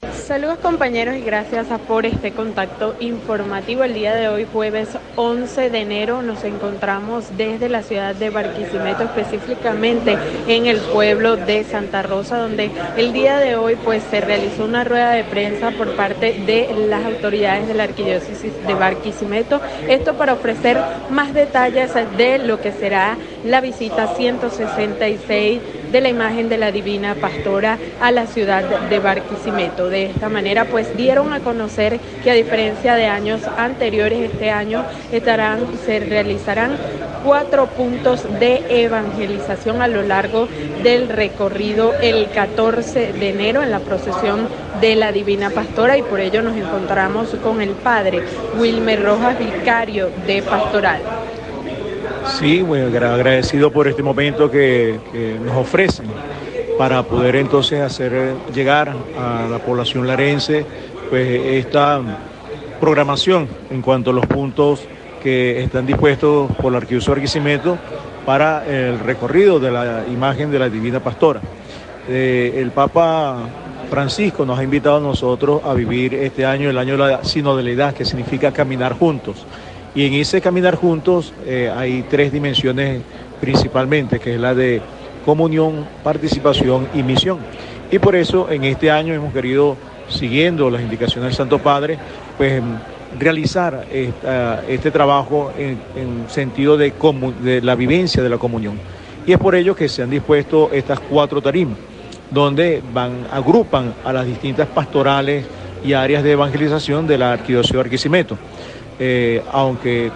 [0.00, 3.82] Saludos compañeros y gracias por este contacto informativo.
[3.82, 9.02] El día de hoy, jueves 11 de enero, nos encontramos desde la ciudad de Barquisimeto,
[9.02, 14.66] específicamente en el pueblo de Santa Rosa, donde el día de hoy pues se realizó
[14.66, 19.60] una rueda de prensa por parte de las autoridades de la arquidiócesis de Barquisimeto.
[19.88, 20.78] Esto para ofrecer
[21.10, 25.60] más detalles de lo que será la visita 166
[25.92, 29.88] de la imagen de la Divina Pastora a la ciudad de Barquisimeto.
[29.88, 34.84] De esta manera, pues dieron a conocer que a diferencia de años anteriores, este año
[35.12, 36.76] estarán, se realizarán
[37.24, 40.48] cuatro puntos de evangelización a lo largo
[40.82, 44.48] del recorrido el 14 de enero en la procesión
[44.80, 48.22] de la Divina Pastora y por ello nos encontramos con el padre
[48.58, 51.00] Wilmer Rojas, vicario de Pastoral.
[52.36, 54.98] Sí, muy agradecido por este momento que,
[55.44, 56.06] nos ofrecen
[56.76, 60.64] para poder entonces hacer llegar a la población larense
[61.10, 62.00] pues esta
[62.80, 64.80] programación en cuanto a los puntos
[65.22, 67.78] que están dispuestos por la Arquidiócesis Barquisimeto
[68.24, 71.40] para el recorrido de la imagen de la Divina Pastora.
[72.08, 73.48] Eh, el Papa
[73.90, 77.94] Francisco nos ha invitado a nosotros a vivir este año, el año de la sinodalidad,
[77.94, 79.44] que significa caminar juntos.
[79.94, 83.02] Y en ese caminar juntos eh, hay tres dimensiones
[83.40, 84.80] principalmente, que es la de
[85.24, 87.38] comunión, participación y misión.
[87.90, 89.76] Y por eso en este año hemos querido,
[90.08, 91.98] siguiendo las indicaciones del Santo Padre,
[92.36, 92.62] pues
[93.18, 96.92] realizar esta- este trabajo en, en sentido de
[97.62, 98.78] la vivencia de la comunión.
[99.26, 101.76] Y es por ello que se han dispuesto estas cuatro tarimas,
[102.30, 105.44] donde van, agrupan a las distintas pastorales
[105.84, 108.38] y áreas de evangelización de la Arquidiócesis de Barquisimeto.
[108.98, 110.10] Eh, aunque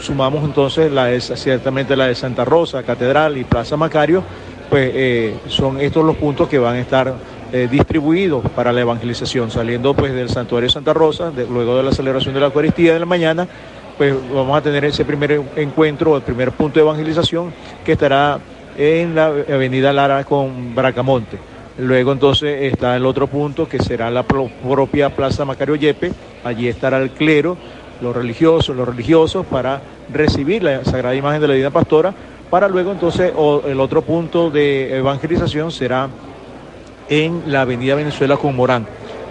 [0.00, 4.24] sumamos entonces la de- ciertamente la de Santa Rosa, Catedral y Plaza Macario,
[4.68, 7.14] pues eh, son estos los puntos que van a estar
[7.52, 11.92] eh, distribuidos para la evangelización, saliendo pues del Santuario de Santa Rosa, luego de la
[11.92, 13.46] celebración de la Eucaristía de la mañana,
[13.98, 17.52] pues vamos a tener ese primer encuentro, el primer punto de evangelización
[17.84, 18.38] que estará
[18.78, 21.36] en la avenida Lara con Bracamonte.
[21.78, 26.12] Luego entonces está el otro punto que será la pro- propia Plaza Macario Yepe,
[26.44, 27.56] allí estará el clero
[28.02, 29.80] los religiosos, los religiosos para
[30.12, 32.12] recibir la Sagrada Imagen de la Divina Pastora,
[32.50, 33.32] para luego entonces
[33.66, 36.08] el otro punto de evangelización será
[37.08, 38.86] en la Avenida Venezuela con Morán.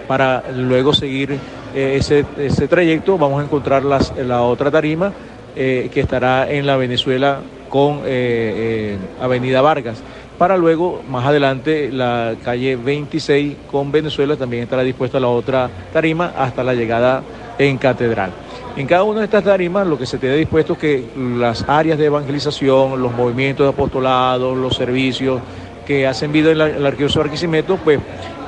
[0.08, 1.38] Para luego seguir
[1.74, 5.12] eh, ese, ese trayecto vamos a encontrar las- la otra tarima
[5.54, 10.02] eh, que estará en la Venezuela con eh, Avenida Vargas.
[10.38, 16.32] Para luego, más adelante, la calle 26 con Venezuela también estará dispuesta la otra tarima
[16.36, 17.22] hasta la llegada
[17.58, 18.32] en Catedral.
[18.74, 21.98] En cada una de estas tarimas lo que se tiene dispuesto es que las áreas
[21.98, 25.42] de evangelización, los movimientos de apostolado, los servicios
[25.86, 28.00] que hacen vida en la, en arquidiócesis de Barquisimeto, pues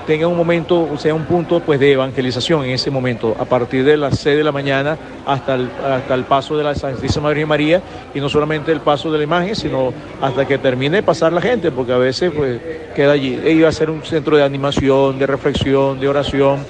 [0.06, 3.98] tengan un momento, sea un punto pues de evangelización en ese momento, a partir de
[3.98, 7.82] las 6 de la mañana hasta el, hasta el paso de la Santísima Virgen María,
[8.14, 11.42] y no solamente el paso de la imagen, sino hasta que termine de pasar la
[11.42, 12.60] gente, porque a veces pues
[12.94, 13.38] queda allí.
[13.44, 16.60] E Iba a ser un centro de animación, de reflexión, de oración,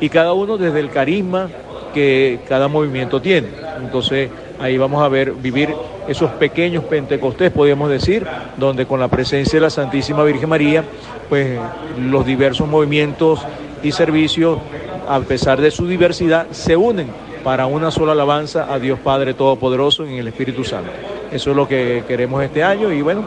[0.00, 1.48] y cada uno desde el carisma
[1.92, 3.48] que cada movimiento tiene.
[3.80, 5.74] Entonces ahí vamos a ver vivir
[6.08, 10.84] esos pequeños pentecostés, podríamos decir, donde con la presencia de la Santísima Virgen María,
[11.28, 11.58] pues
[12.00, 13.40] los diversos movimientos
[13.82, 14.58] y servicios,
[15.06, 17.08] a pesar de su diversidad, se unen
[17.44, 20.90] para una sola alabanza a Dios Padre Todopoderoso en el Espíritu Santo.
[21.30, 23.24] Eso es lo que queremos este año y bueno,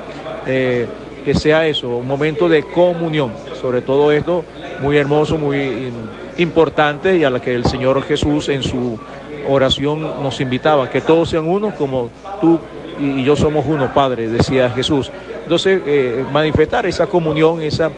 [0.48, 0.88] eh,
[1.24, 4.44] que sea eso, un momento de comunión, sobre todo esto
[4.82, 5.92] muy hermoso, muy
[6.38, 9.00] importante y a la que el Señor Jesús en su
[9.48, 12.60] oración nos invitaba, que todos sean uno como tú
[13.00, 15.12] y yo somos uno, Padre, decía Jesús.
[15.44, 17.90] Entonces, eh, manifestar esa comunión, esa,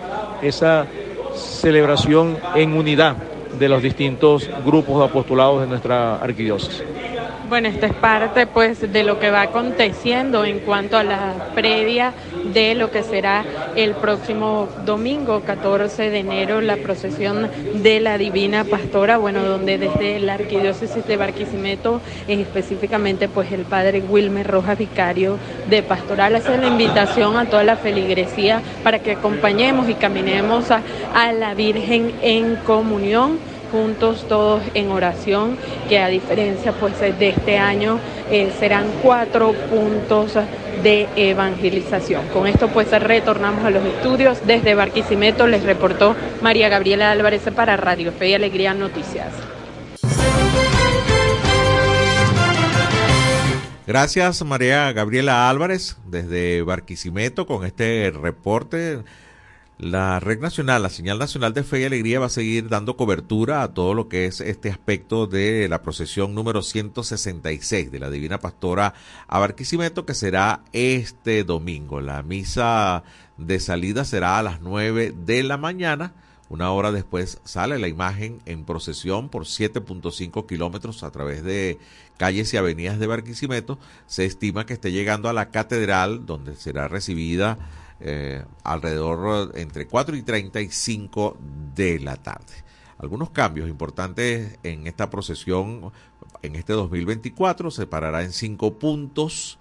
[0.42, 0.86] esa
[1.36, 3.16] celebración en unidad
[3.60, 6.84] de los distintos grupos de apostolados de nuestra arquidiócesis.
[7.50, 12.14] Bueno, esta es parte pues de lo que va aconteciendo en cuanto a la previa
[12.44, 18.64] de lo que será el próximo domingo 14 de enero la procesión de la Divina
[18.64, 24.78] Pastora, bueno, donde desde la Arquidiócesis de Barquisimeto, eh, específicamente pues el padre Wilmer Rojas
[24.78, 25.38] Vicario
[25.70, 30.82] de Pastoral hace la invitación a toda la feligresía para que acompañemos y caminemos a,
[31.14, 35.58] a la Virgen en comunión juntos todos en oración,
[35.90, 40.36] que a diferencia pues de este año eh, serán cuatro puntos
[40.84, 42.28] de evangelización.
[42.28, 44.38] Con esto pues retornamos a los estudios.
[44.46, 49.34] Desde Barquisimeto les reportó María Gabriela Álvarez para Radio Fe y Alegría Noticias.
[53.88, 59.00] Gracias María Gabriela Álvarez desde Barquisimeto con este reporte.
[59.80, 63.64] La Red Nacional, la Señal Nacional de Fe y Alegría va a seguir dando cobertura
[63.64, 68.40] a todo lo que es este aspecto de la procesión número 166 de la Divina
[68.40, 68.94] Pastora
[69.28, 72.02] a Barquisimeto que será este domingo.
[72.02, 73.04] La misa
[73.38, 76.14] de salida será a las 9 de la mañana.
[76.50, 81.80] Una hora después sale la imagen en procesión por 7.5 kilómetros a través de
[82.18, 83.80] calles y avenidas de Barquisimeto.
[84.06, 87.58] Se estima que esté llegando a la catedral donde será recibida
[88.06, 91.38] eh, alrededor entre 4 y 35
[91.74, 92.54] de la tarde.
[92.98, 95.94] Algunos cambios importantes en esta procesión
[96.42, 99.58] en este 2024 se parará en cinco puntos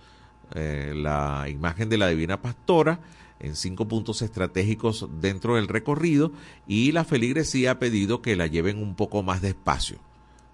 [0.55, 2.98] eh, la imagen de la Divina Pastora
[3.38, 6.33] en cinco puntos estratégicos dentro del recorrido
[6.66, 9.98] y la feligresía ha pedido que la lleven un poco más despacio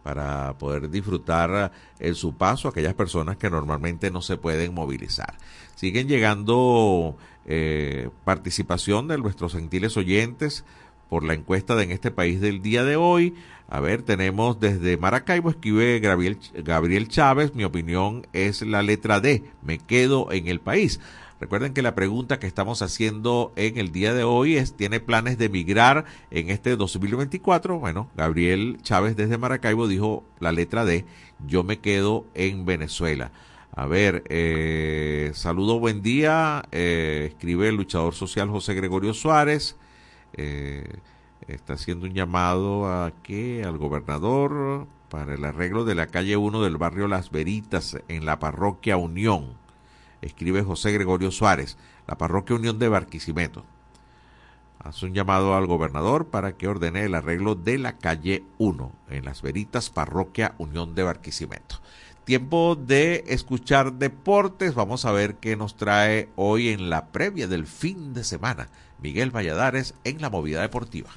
[0.02, 5.36] para poder disfrutar en su paso aquellas personas que normalmente no se pueden movilizar.
[5.74, 7.16] Siguen llegando
[7.50, 10.64] eh, participación de nuestros gentiles oyentes
[11.08, 13.34] por la encuesta de en este país del día de hoy.
[13.70, 19.44] A ver, tenemos desde Maracaibo, escribe Gabriel, Gabriel Chávez, mi opinión es la letra D,
[19.62, 21.00] me quedo en el país.
[21.40, 25.38] Recuerden que la pregunta que estamos haciendo en el día de hoy es, ¿tiene planes
[25.38, 27.78] de emigrar en este 2024?
[27.78, 31.06] Bueno, Gabriel Chávez desde Maracaibo dijo la letra D,
[31.46, 33.30] yo me quedo en Venezuela.
[33.78, 39.76] A ver, eh, saludo, buen día, eh, escribe el luchador social José Gregorio Suárez.
[40.32, 40.96] Eh,
[41.46, 46.60] está haciendo un llamado a que al gobernador para el arreglo de la calle 1
[46.60, 49.56] del barrio Las Veritas en la parroquia Unión
[50.22, 53.64] escribe José Gregorio Suárez, la parroquia Unión de Barquisimeto.
[54.80, 59.24] Hace un llamado al gobernador para que ordene el arreglo de la calle 1 en
[59.24, 61.76] Las Veritas, parroquia Unión de Barquisimeto.
[62.28, 64.74] Tiempo de escuchar deportes.
[64.74, 68.68] Vamos a ver qué nos trae hoy en la previa del fin de semana.
[69.00, 71.08] Miguel Valladares en la movida deportiva.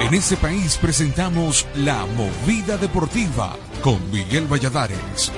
[0.00, 5.30] En este país presentamos La Movida Deportiva con Miguel Valladares.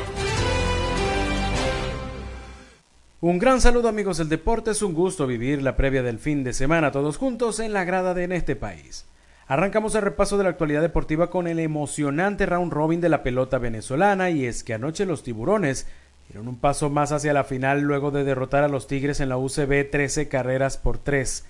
[3.21, 6.53] Un gran saludo amigos del deporte, es un gusto vivir la previa del fin de
[6.53, 9.05] semana todos juntos en la grada de En este país.
[9.49, 13.59] Arrancamos el repaso de la actualidad deportiva con el emocionante round robin de la pelota
[13.59, 15.87] venezolana y es que anoche los tiburones
[16.27, 19.39] dieron un paso más hacia la final luego de derrotar a los Tigres en la
[19.39, 21.45] UCB 13 carreras por 3.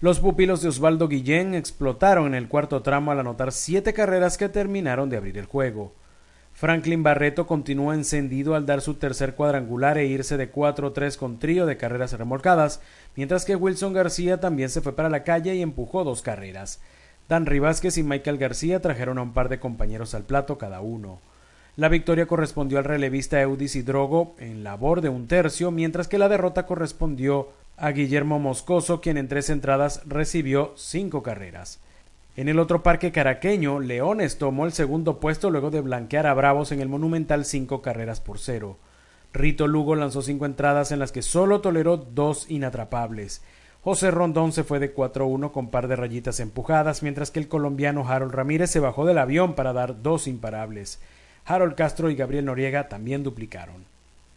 [0.00, 4.48] Los pupilos de Osvaldo Guillén explotaron en el cuarto tramo al anotar siete carreras que
[4.48, 5.92] terminaron de abrir el juego.
[6.52, 11.66] Franklin Barreto continúa encendido al dar su tercer cuadrangular e irse de 4-3 con trío
[11.66, 12.80] de carreras remolcadas,
[13.16, 16.80] mientras que Wilson García también se fue para la calle y empujó dos carreras.
[17.28, 21.20] Dan Rivásquez y Michael García trajeron a un par de compañeros al plato cada uno.
[21.76, 26.28] La victoria correspondió al relevista Eudis Hidrogo en labor de un tercio, mientras que la
[26.28, 27.48] derrota correspondió
[27.78, 31.80] a Guillermo Moscoso, quien en tres entradas recibió cinco carreras.
[32.36, 36.72] En el otro parque caraqueño, Leones tomó el segundo puesto luego de blanquear a Bravos
[36.72, 38.76] en el Monumental cinco carreras por cero.
[39.32, 43.42] Rito Lugo lanzó cinco entradas en las que solo toleró dos inatrapables.
[43.82, 48.08] José Rondón se fue de 4-1 con par de rayitas empujadas, mientras que el colombiano
[48.08, 51.00] Harold Ramírez se bajó del avión para dar dos imparables.
[51.44, 53.84] Harold Castro y Gabriel Noriega también duplicaron.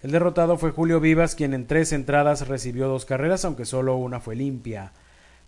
[0.02, 4.20] El derrotado fue Julio Vivas, quien en tres entradas recibió dos carreras, aunque solo una
[4.20, 4.94] fue limpia.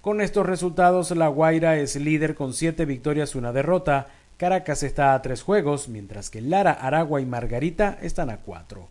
[0.01, 4.09] Con estos resultados, La Guaira es líder con siete victorias y una derrota.
[4.37, 8.89] Caracas está a tres juegos, mientras que Lara, Aragua y Margarita están a cuatro.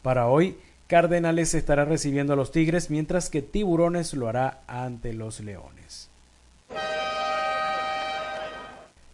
[0.00, 0.56] Para hoy,
[0.86, 6.10] Cardenales estará recibiendo a los Tigres, mientras que Tiburones lo hará ante los Leones.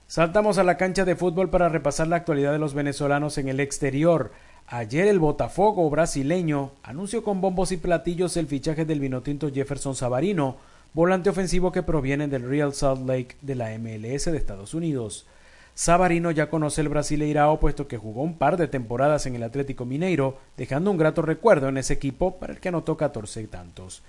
[0.06, 3.60] Saltamos a la cancha de fútbol para repasar la actualidad de los venezolanos en el
[3.60, 4.32] exterior.
[4.66, 10.56] Ayer el Botafogo brasileño anunció con bombos y platillos el fichaje del vinotinto Jefferson Savarino,
[10.92, 15.26] volante ofensivo que proviene del Real Salt Lake de la MLS de Estados Unidos.
[15.74, 19.84] Savarino ya conoce el Brasileirao puesto que jugó un par de temporadas en el Atlético
[19.84, 24.02] Mineiro, dejando un grato recuerdo en ese equipo para el que anotó 14 tantos.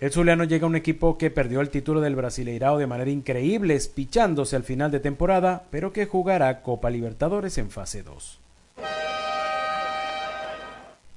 [0.00, 3.74] El Zuliano llega a un equipo que perdió el título del Brasileirao de manera increíble,
[3.74, 8.40] espichándose al final de temporada, pero que jugará Copa Libertadores en fase 2.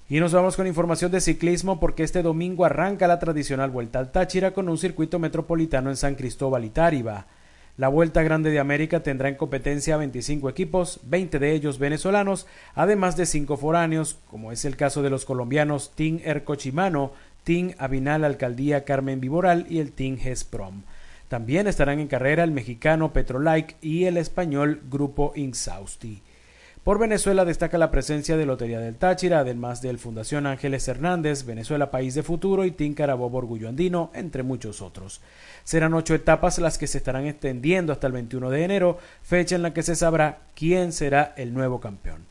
[0.09, 4.11] Y nos vamos con información de ciclismo porque este domingo arranca la tradicional Vuelta al
[4.11, 7.26] Táchira con un circuito metropolitano en San Cristóbal y Táriba.
[7.76, 12.45] La Vuelta Grande de América tendrá en competencia 25 equipos, 20 de ellos venezolanos,
[12.76, 17.13] además de 5 foráneos, como es el caso de los colombianos Team Ercochimano,
[17.43, 20.84] Team Abinal Alcaldía Carmen Viboral y el Team Gesprom.
[21.30, 26.21] También estarán en carrera el mexicano Petrolike y el español Grupo Insausti.
[26.84, 31.91] Por Venezuela destaca la presencia de Lotería del Táchira, además del Fundación Ángeles Hernández, Venezuela
[31.91, 35.21] País de Futuro y Team Orgullo Andino, entre muchos otros.
[35.63, 39.61] Serán ocho etapas las que se estarán extendiendo hasta el 21 de enero, fecha en
[39.61, 42.25] la que se sabrá quién será el nuevo campeón.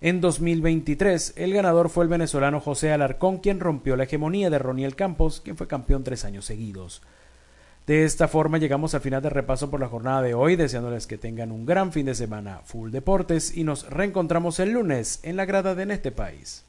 [0.00, 4.96] En 2023, el ganador fue el venezolano José Alarcón, quien rompió la hegemonía de Roniel
[4.96, 7.02] Campos, quien fue campeón tres años seguidos.
[7.88, 11.16] De esta forma llegamos al final del repaso por la jornada de hoy, deseándoles que
[11.16, 15.46] tengan un gran fin de semana full deportes y nos reencontramos el lunes en la
[15.46, 16.66] grada de En este país.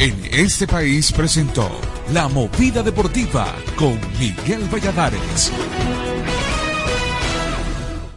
[0.00, 1.70] En este país presentó
[2.12, 5.52] La Movida Deportiva con Miguel Valladares.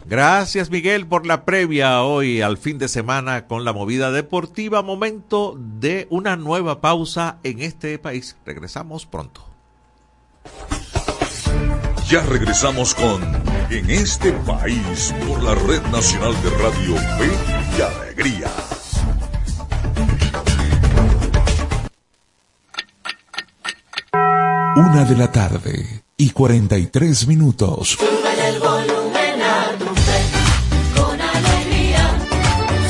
[0.04, 4.82] Gracias Miguel por la previa hoy al fin de semana con la movida deportiva.
[4.82, 8.36] Momento de una nueva pausa en este país.
[8.44, 9.44] Regresamos pronto.
[12.14, 13.20] Ya regresamos con
[13.70, 17.28] En este país por la Red Nacional de Radio Fe
[17.76, 18.52] y Alegría.
[24.76, 27.98] Una de la tarde y 43 minutos.
[27.98, 30.22] Súbele el volumen a tu fe,
[30.94, 32.16] con alegría.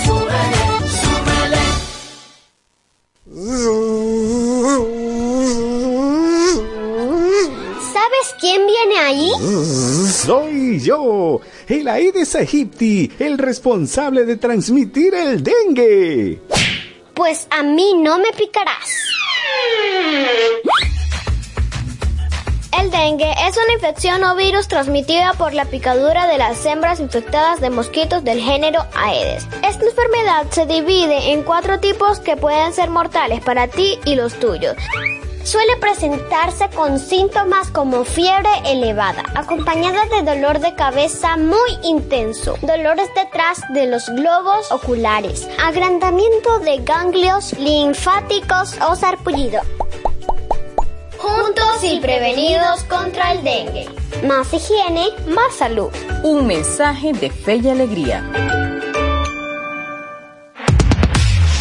[0.04, 0.66] Súbele,
[1.00, 1.62] súbele.
[8.44, 9.30] Quién viene ahí?
[10.12, 16.42] Soy yo, el Aedes aegypti, el responsable de transmitir el dengue.
[17.14, 18.98] Pues a mí no me picarás.
[22.78, 27.62] El dengue es una infección o virus transmitida por la picadura de las hembras infectadas
[27.62, 29.46] de mosquitos del género Aedes.
[29.66, 34.34] Esta enfermedad se divide en cuatro tipos que pueden ser mortales para ti y los
[34.34, 34.76] tuyos.
[35.44, 43.10] Suele presentarse con síntomas como fiebre elevada, acompañada de dolor de cabeza muy intenso, dolores
[43.14, 49.60] detrás de los globos oculares, agrandamiento de ganglios linfáticos o sarpullido.
[51.18, 53.86] Juntos y prevenidos contra el dengue.
[54.26, 55.90] Más higiene, más salud.
[56.22, 58.63] Un mensaje de fe y alegría.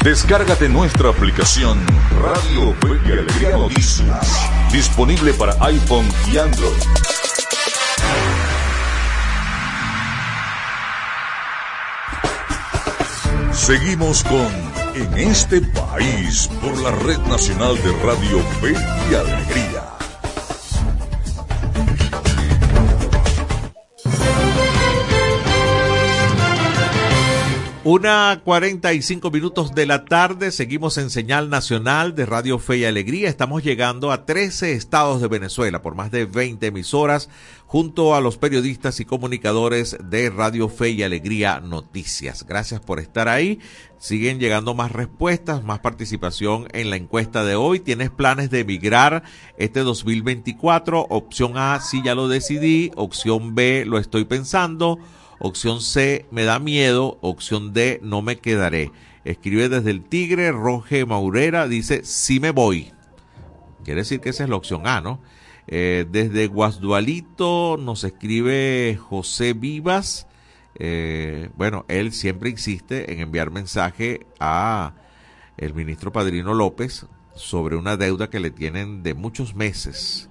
[0.03, 1.79] Descárgate nuestra aplicación
[2.21, 6.73] Radio Fe y Alegría Noticias, disponible para iPhone y Android.
[13.53, 14.51] Seguimos con
[14.93, 18.73] En este país por la Red Nacional de Radio Fe
[19.09, 19.82] y Alegría.
[27.85, 33.27] Una 45 minutos de la tarde, seguimos en señal nacional de Radio Fe y Alegría.
[33.27, 37.29] Estamos llegando a 13 estados de Venezuela por más de 20 emisoras,
[37.65, 42.45] junto a los periodistas y comunicadores de Radio Fe y Alegría Noticias.
[42.47, 43.59] Gracias por estar ahí.
[43.97, 47.81] Siguen llegando más respuestas, más participación en la encuesta de hoy.
[47.81, 49.23] ¿Tienes planes de emigrar
[49.57, 51.07] este 2024?
[51.09, 52.91] Opción A, sí ya lo decidí.
[52.95, 54.99] Opción B, lo estoy pensando.
[55.39, 57.17] Opción C, me da miedo.
[57.21, 58.91] Opción D, no me quedaré.
[59.25, 62.91] Escribe desde el Tigre, Roge Maurera, dice, sí me voy.
[63.83, 65.19] Quiere decir que esa es la opción A, ¿no?
[65.67, 70.27] Eh, desde Guasdualito nos escribe José Vivas.
[70.75, 74.93] Eh, bueno, él siempre insiste en enviar mensaje a
[75.57, 77.05] el ministro Padrino López
[77.35, 80.29] sobre una deuda que le tienen de muchos meses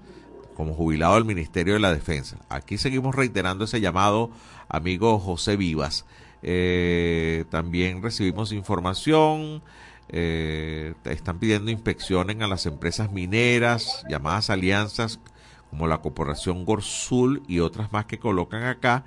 [0.63, 2.37] como jubilado del Ministerio de la Defensa.
[2.49, 4.31] Aquí seguimos reiterando ese llamado,
[4.69, 6.05] amigo José Vivas.
[6.41, 9.61] Eh, también recibimos información,
[10.09, 15.19] eh, están pidiendo inspecciones a las empresas mineras, llamadas alianzas
[15.69, 19.03] como la Corporación Gorsul y otras más que colocan acá,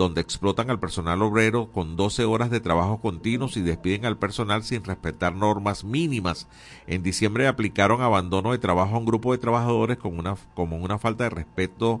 [0.00, 4.64] donde explotan al personal obrero con 12 horas de trabajo continuos y despiden al personal
[4.64, 6.48] sin respetar normas mínimas.
[6.86, 10.98] En diciembre aplicaron abandono de trabajo a un grupo de trabajadores como una, como una
[10.98, 12.00] falta de respeto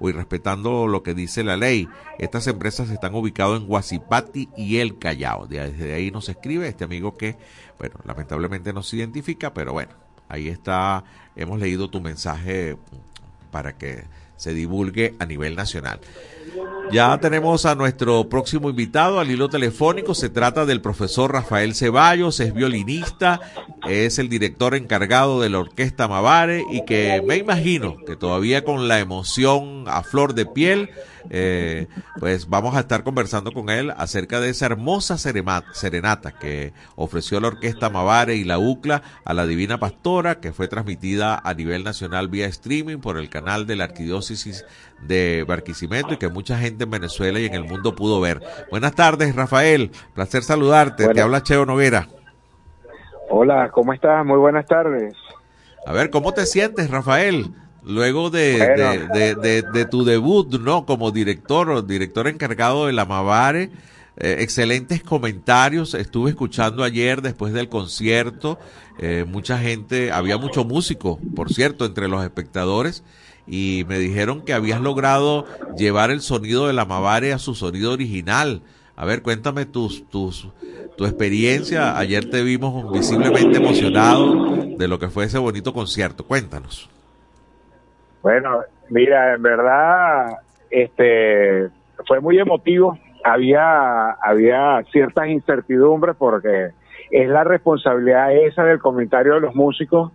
[0.00, 1.88] o irrespetando lo que dice la ley.
[2.18, 5.46] Estas empresas están ubicadas en Guasipati y El Callao.
[5.46, 7.36] Desde ahí nos escribe este amigo que,
[7.78, 9.92] bueno, lamentablemente no se identifica, pero bueno,
[10.28, 11.04] ahí está,
[11.36, 12.76] hemos leído tu mensaje
[13.52, 14.02] para que
[14.36, 16.00] se divulgue a nivel nacional.
[16.92, 20.14] Ya tenemos a nuestro próximo invitado al hilo telefónico.
[20.14, 23.40] Se trata del profesor Rafael Ceballos, es violinista,
[23.88, 28.86] es el director encargado de la Orquesta Mavare y que me imagino que todavía con
[28.86, 30.90] la emoción a flor de piel,
[31.28, 31.88] eh,
[32.20, 37.48] pues vamos a estar conversando con él acerca de esa hermosa serenata que ofreció la
[37.48, 42.28] Orquesta Mavare y la UCLA a la Divina Pastora, que fue transmitida a nivel nacional
[42.28, 44.64] vía streaming por el canal de la Arquidiócesis
[45.02, 48.40] de Barquisimeto y que mucha gente en Venezuela y en el mundo pudo ver.
[48.70, 49.90] Buenas tardes, Rafael.
[50.14, 51.08] Placer saludarte.
[51.08, 52.08] Te habla Cheo Noguera.
[53.28, 54.24] Hola, ¿cómo estás?
[54.24, 55.14] Muy buenas tardes.
[55.84, 57.52] A ver, ¿cómo te sientes, Rafael?
[57.82, 58.58] Luego de,
[59.12, 60.84] de, de, de, tu debut, ¿no?
[60.86, 63.70] Como director, director encargado de la Mavare,
[64.16, 65.94] eh, excelentes comentarios.
[65.94, 68.58] Estuve escuchando ayer después del concierto.
[68.98, 73.04] Eh, mucha gente, había mucho músico, por cierto, entre los espectadores.
[73.46, 77.92] Y me dijeron que habías logrado llevar el sonido de la Mavare a su sonido
[77.92, 78.62] original.
[78.96, 80.48] A ver, cuéntame tus, tus,
[80.96, 81.96] tu experiencia.
[81.98, 86.24] Ayer te vimos visiblemente emocionado de lo que fue ese bonito concierto.
[86.24, 86.90] Cuéntanos.
[88.22, 90.38] Bueno, mira, en verdad,
[90.70, 91.68] este,
[92.06, 92.98] fue muy emotivo.
[93.24, 96.70] Había, había ciertas incertidumbres porque
[97.10, 100.12] es la responsabilidad esa del comentario de los músicos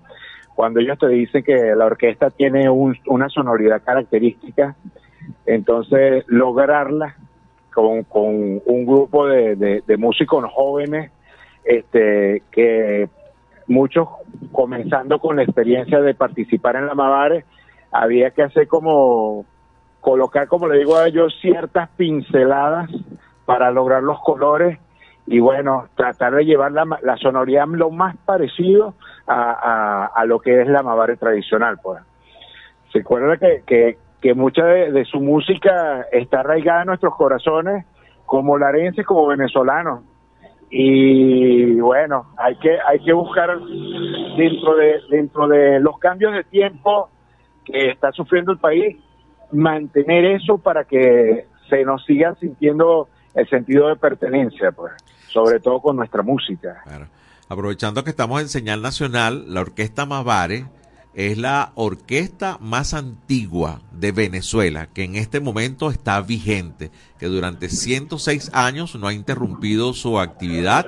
[0.56, 4.76] cuando ellos te dicen que la orquesta tiene un, una sonoridad característica,
[5.46, 7.16] entonces lograrla
[7.74, 11.12] con, con un grupo de, de, músicos jóvenes,
[11.64, 13.10] este, que
[13.68, 14.08] muchos
[14.52, 17.46] comenzando con la experiencia de participar en la Mavare,
[17.92, 19.46] había que hacer como,
[20.02, 22.90] colocar, como le digo a ellos, ciertas pinceladas
[23.46, 24.80] para lograr los colores
[25.28, 28.96] y bueno, tratar de llevar la, la sonoridad lo más parecido
[29.28, 31.80] a, a, lo que es la Mavare tradicional.
[31.82, 32.02] Pues.
[32.92, 37.86] Se acuerda que, que, mucha de, de, su música está arraigada en nuestros corazones
[38.26, 40.02] como larenses, como venezolanos.
[40.70, 43.60] Y bueno, hay que, hay que buscar
[44.38, 47.10] dentro de, dentro de los cambios de tiempo
[47.66, 48.98] que está sufriendo el país,
[49.52, 54.94] mantener eso para que se nos siga sintiendo el sentido de pertenencia, pues,
[55.28, 56.82] sobre todo con nuestra música.
[56.86, 57.06] Claro.
[57.52, 60.68] Aprovechando que estamos en señal nacional, la Orquesta Mavare
[61.14, 67.68] es la orquesta más antigua de Venezuela, que en este momento está vigente, que durante
[67.68, 70.86] 106 años no ha interrumpido su actividad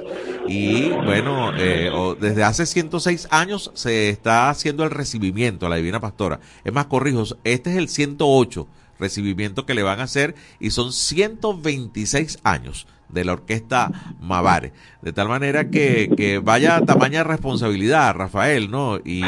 [0.47, 1.91] y bueno, eh,
[2.21, 6.39] desde hace 106 años se está haciendo el recibimiento a la Divina Pastora.
[6.63, 8.67] Es más, corrijo, este es el 108
[8.99, 14.73] recibimiento que le van a hacer y son 126 años de la orquesta Mavare.
[15.01, 18.97] De tal manera que, que vaya tamaña responsabilidad, Rafael, ¿no?
[18.97, 19.23] Y,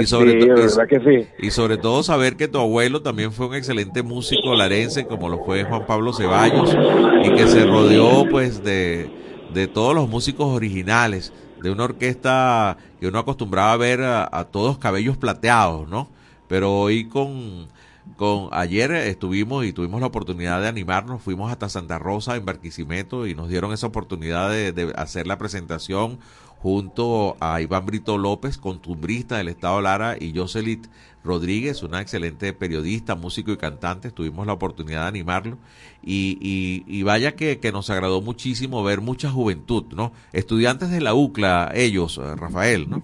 [0.00, 1.28] y sobre, sí, que sí.
[1.46, 5.44] y sobre todo saber que tu abuelo también fue un excelente músico larense, como lo
[5.44, 6.76] fue Juan Pablo Ceballos,
[7.24, 9.10] y que se rodeó pues de,
[9.52, 14.44] de todos los músicos originales, de una orquesta que uno acostumbraba a ver a, a
[14.44, 16.08] todos cabellos plateados, ¿no?
[16.48, 17.68] Pero hoy con,
[18.16, 23.26] con ayer estuvimos y tuvimos la oportunidad de animarnos, fuimos hasta Santa Rosa en Barquisimeto
[23.26, 26.18] y nos dieron esa oportunidad de, hacer la presentación
[26.58, 30.88] junto a Iván Brito López, contumbrista del Estado Lara, y Jocelit
[31.22, 34.10] Rodríguez, una excelente periodista, músico y cantante.
[34.10, 35.58] Tuvimos la oportunidad de animarlo.
[36.02, 40.12] Y, y, y vaya que, que, nos agradó muchísimo ver mucha juventud, ¿no?
[40.32, 43.02] Estudiantes de la UCLA, ellos, eh, Rafael, ¿no?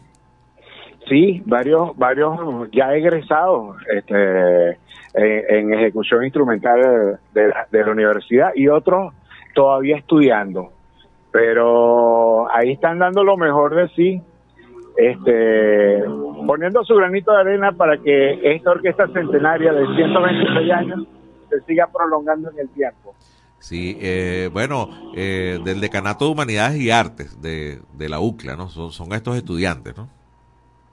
[1.09, 4.79] Sí, varios, varios ya egresados este,
[5.15, 9.13] en, ejecución instrumental de la, de la universidad y otros
[9.55, 10.71] todavía estudiando
[11.35, 14.23] pero ahí están dando lo mejor de sí,
[14.97, 16.05] este,
[16.47, 21.09] poniendo su granito de arena para que esta orquesta centenaria de 126 años
[21.51, 23.17] se siga prolongando en el tiempo.
[23.59, 28.69] Sí, eh, bueno, eh, del Decanato de Humanidades y Artes de, la UCLA, ¿no?
[28.69, 30.09] Son estos estudiantes, ¿no?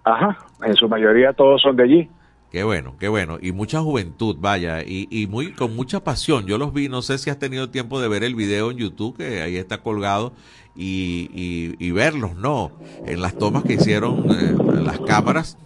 [0.03, 2.09] Ajá, en su mayoría todos son de allí.
[2.51, 3.37] Qué bueno, qué bueno.
[3.41, 6.47] Y mucha juventud, vaya, y, y muy con mucha pasión.
[6.47, 9.15] Yo los vi, no sé si has tenido tiempo de ver el video en YouTube,
[9.15, 10.33] que ahí está colgado,
[10.75, 12.71] y, y, verlos, ¿no?
[13.05, 15.57] En las tomas que hicieron eh, las cámaras.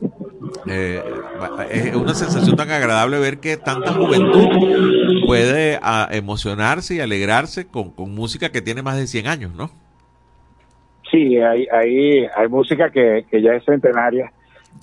[0.67, 1.03] Eh,
[1.71, 7.91] es una sensación tan agradable ver que tanta juventud puede ah, emocionarse y alegrarse con,
[7.91, 9.71] con música que tiene más de 100 años, ¿no?
[11.15, 14.33] Sí, hay, hay, hay música que, que ya es centenaria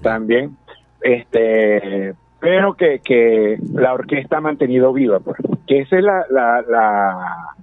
[0.01, 0.57] también
[1.03, 6.63] este pero que, que la orquesta ha mantenido viva pues que esa es la, la,
[6.63, 7.55] la,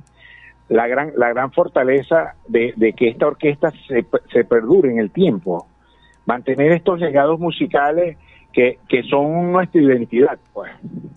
[0.68, 5.10] la gran la gran fortaleza de, de que esta orquesta se, se perdure en el
[5.10, 5.66] tiempo
[6.28, 8.18] mantener estos legados musicales
[8.54, 10.72] que, que son nuestra identidad pues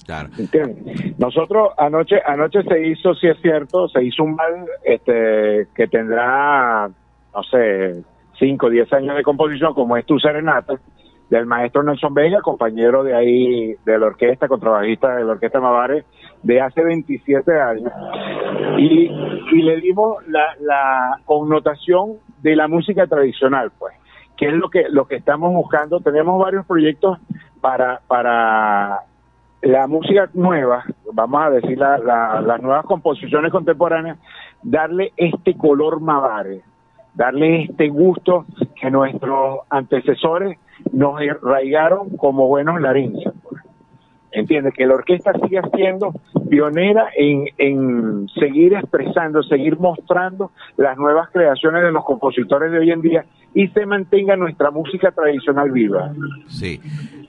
[0.06, 0.30] claro.
[0.38, 1.18] ¿Entiendes?
[1.18, 6.88] nosotros anoche anoche se hizo si es cierto se hizo un mal este que tendrá
[7.34, 8.02] no sé
[8.38, 10.74] 5 o 10 años de composición como es tu serenata
[11.32, 16.04] del maestro Nelson Vega, compañero de ahí de la orquesta, contrabajista de la orquesta Mavare,
[16.42, 17.90] de hace 27 años.
[18.76, 19.10] Y,
[19.52, 23.94] y le dimos la, la, connotación de la música tradicional, pues,
[24.36, 26.00] que es lo que, lo que estamos buscando.
[26.00, 27.18] Tenemos varios proyectos
[27.62, 29.00] para, para
[29.62, 34.18] la música nueva, vamos a decir la, la, las nuevas composiciones contemporáneas,
[34.62, 36.60] darle este color Mavare,
[37.14, 38.46] darle este gusto
[38.80, 40.58] que nuestros antecesores
[40.92, 43.32] nos arraigaron como buenos larinces.
[44.32, 46.14] Entiende que la orquesta sigue siendo
[46.48, 52.90] pionera en, en seguir expresando, seguir mostrando las nuevas creaciones de los compositores de hoy
[52.90, 53.24] en día
[53.54, 56.12] y se mantenga nuestra música tradicional viva.
[56.48, 56.80] Sí.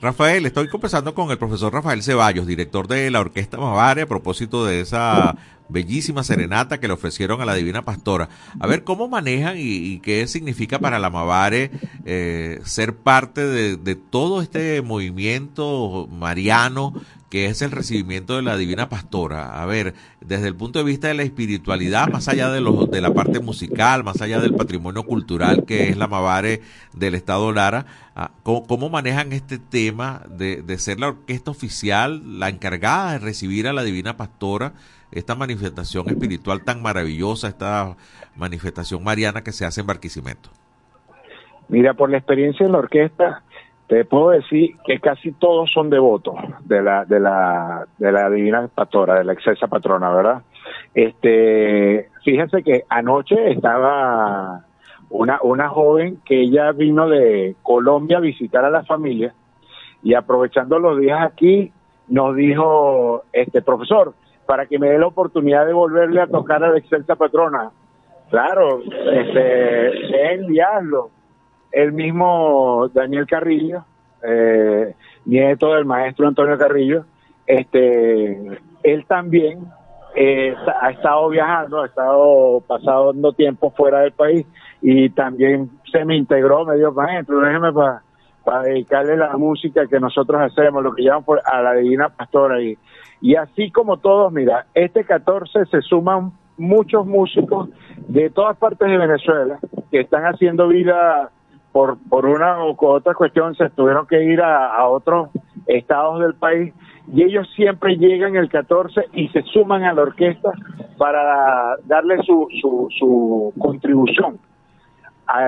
[0.02, 4.66] Rafael, estoy conversando con el profesor Rafael Ceballos, director de la Orquesta Mavare, a propósito
[4.66, 5.36] de esa
[5.70, 8.30] bellísima serenata que le ofrecieron a la Divina Pastora.
[8.60, 11.72] A ver, ¿cómo manejan y, y qué significa para la Mavare
[12.06, 16.94] eh, ser parte de, todo este movimiento mariano
[17.34, 19.60] que es el recibimiento de la Divina Pastora?
[19.60, 23.02] A ver, desde el punto de vista de la espiritualidad, más allá de, los, de
[23.02, 26.62] la parte musical, más allá del patrimonio cultural que es la Mavare
[26.94, 32.38] del Estado Lara, ah, ¿cómo, cómo manejan este tema de, de ser la orquesta oficial,
[32.38, 34.74] la encargada de recibir a la Divina Pastora?
[35.12, 37.96] esta manifestación espiritual tan maravillosa, esta
[38.36, 40.50] manifestación mariana que se hace en Barquisimeto?
[41.68, 43.44] Mira, por la experiencia en la orquesta,
[43.94, 46.34] te puedo decir que casi todos son devotos
[46.66, 50.42] de la de la de la divina pastora, de la excesa patrona, ¿verdad?
[50.96, 54.66] Este, fíjense que anoche estaba
[55.12, 59.36] una una joven que ella vino de Colombia a visitar a la familia
[60.02, 61.72] y aprovechando los días aquí
[62.08, 64.16] nos dijo este profesor,
[64.48, 67.70] para que me dé la oportunidad de volverle a tocar a la excelsa patrona.
[68.32, 71.12] Claro, este, enviarlo.
[71.74, 73.84] El mismo Daniel Carrillo,
[74.24, 74.96] eh,
[75.26, 77.06] nieto del maestro Antonio Carrillo,
[77.46, 79.66] este, él también
[80.16, 84.46] eh, ha estado viajando, ha estado pasando tiempo fuera del país
[84.82, 88.04] y también se me integró, me dijo, maestro, déjeme para
[88.44, 92.62] para dedicarle la música que nosotros hacemos, lo que llaman por, a la Divina Pastora.
[92.62, 92.78] Y,
[93.22, 97.70] y así como todos, mira, este 14 se suman muchos músicos
[98.08, 99.60] de todas partes de Venezuela
[99.92, 101.32] que están haciendo vida
[101.74, 105.30] por, por una u otra cuestión, se tuvieron que ir a, a otros
[105.68, 106.74] estados del país
[107.12, 110.52] y ellos siempre llegan el 14 y se suman a la orquesta
[110.98, 114.40] para darle su, su, su contribución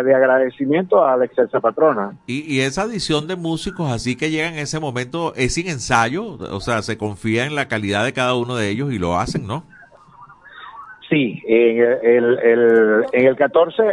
[0.04, 2.18] de agradecimiento a la excelsa patrona.
[2.26, 6.26] ¿Y, ¿Y, esa adición de músicos así que llegan en ese momento es sin ensayo?
[6.52, 9.46] O sea, se confía en la calidad de cada uno de ellos y lo hacen,
[9.46, 9.64] ¿no?
[11.10, 13.84] Sí, en el, el- el- en el 14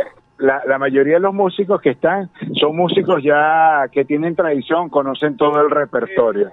[0.43, 2.29] la, la mayoría de los músicos que están
[2.61, 6.51] son músicos ya que tienen tradición, conocen todo el repertorio.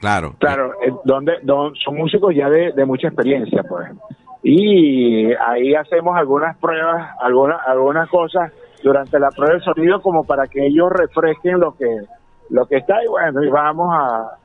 [0.00, 0.34] Claro.
[0.38, 3.90] Claro, eh, donde, don- son músicos ya de, de mucha experiencia, pues.
[4.42, 10.46] Y ahí hacemos algunas pruebas, algunas algunas cosas durante la prueba del sonido como para
[10.46, 11.88] que ellos refresquen lo que
[12.50, 14.38] lo que está y bueno, y vamos a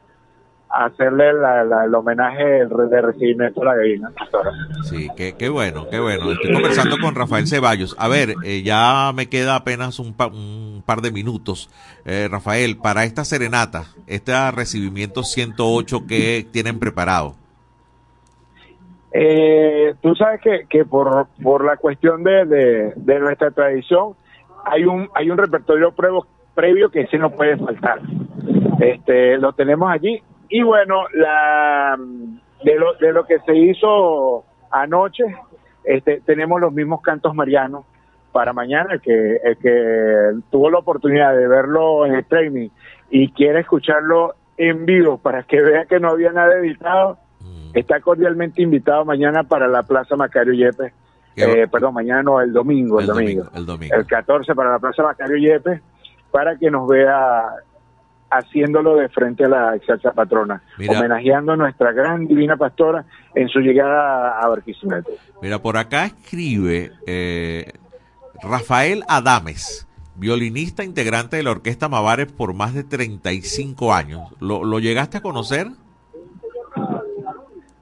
[0.74, 4.52] hacerle la- la- el homenaje de recibimiento a la pastora.
[4.84, 6.32] Sí, qué, qué bueno, qué bueno.
[6.32, 7.96] Estoy conversando con Rafael Ceballos.
[8.00, 11.70] A ver, eh, ya me queda apenas un, pa- un par de minutos.
[12.06, 17.36] Eh, Rafael, para esta serenata, este recibimiento 108 que tienen preparado.
[19.12, 24.14] Eh, tú sabes que, que por, por la cuestión de, de, de nuestra tradición
[24.66, 28.00] hay un hay un repertorio previo, previo que sí no puede faltar.
[28.80, 31.98] Este, lo tenemos allí y bueno, la
[32.64, 35.24] de lo, de lo que se hizo anoche,
[35.84, 37.86] este, tenemos los mismos cantos marianos
[38.32, 42.70] para mañana, el que, el que tuvo la oportunidad de verlo en streaming
[43.10, 47.18] y quiere escucharlo en vivo para que vea que no había nada editado,
[47.74, 50.94] está cordialmente invitado mañana para la Plaza Macario Yepes.
[51.36, 53.96] Eh, perdón, mañana no, el domingo, el, El domingo, domingo, el domingo.
[53.96, 55.82] el 14 para la Plaza Macario Yepes,
[56.32, 57.44] para que nos vea
[58.38, 60.98] haciéndolo de frente a la exalta patrona, Mira.
[61.00, 63.06] homenajeando a nuestra gran divina pastora
[63.36, 65.12] en su llegada a Barquisimeto.
[65.42, 67.74] Mira, por acá escribe eh,
[68.42, 74.22] Rafael Adames, violinista integrante de la Orquesta Mavares por más de 35 años.
[74.40, 75.68] ¿Lo, lo llegaste a conocer?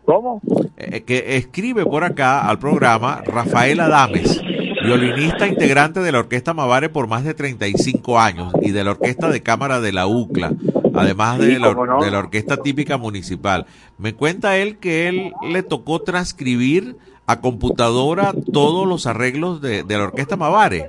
[0.05, 0.41] ¿Cómo?
[0.77, 4.41] Eh, que escribe por acá al programa Rafael Adames,
[4.83, 9.29] violinista integrante de la Orquesta Mavares por más de 35 años y de la Orquesta
[9.29, 10.51] de Cámara de la UCLA,
[10.93, 12.03] además de, Sí, la, cómo no.
[12.03, 13.65] de la Orquesta Típica Municipal.
[13.97, 16.95] Me cuenta él que él le tocó transcribir
[17.27, 20.85] a computadora todos los arreglos de, de la Orquesta Mavares.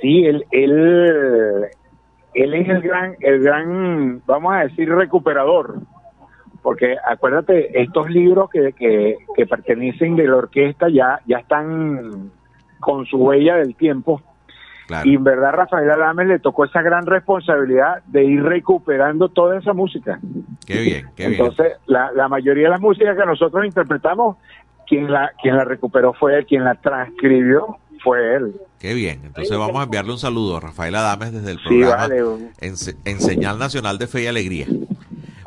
[0.00, 1.64] Sí, él, él,
[2.34, 5.80] él es el gran, el gran, vamos a decir, recuperador.
[6.62, 12.30] Porque acuérdate, estos libros que, que, que pertenecen de la orquesta ya, ya están
[12.80, 14.22] con su huella del tiempo.
[15.04, 19.74] Y en verdad Rafael Adames le tocó esa gran responsabilidad de ir recuperando toda esa
[19.74, 20.18] música.
[20.66, 21.40] Qué bien, qué bien.
[21.42, 24.36] Entonces, la, la mayoría de la música que nosotros interpretamos,
[24.86, 28.54] quien la, quien la recuperó fue él, quien la transcribió fue él.
[28.78, 29.20] Qué bien.
[29.24, 32.22] Entonces vamos a enviarle un saludo a Rafael Adames desde el Sí, programa vale,
[32.60, 34.68] en, se- en Señal Nacional de Fe y Alegría.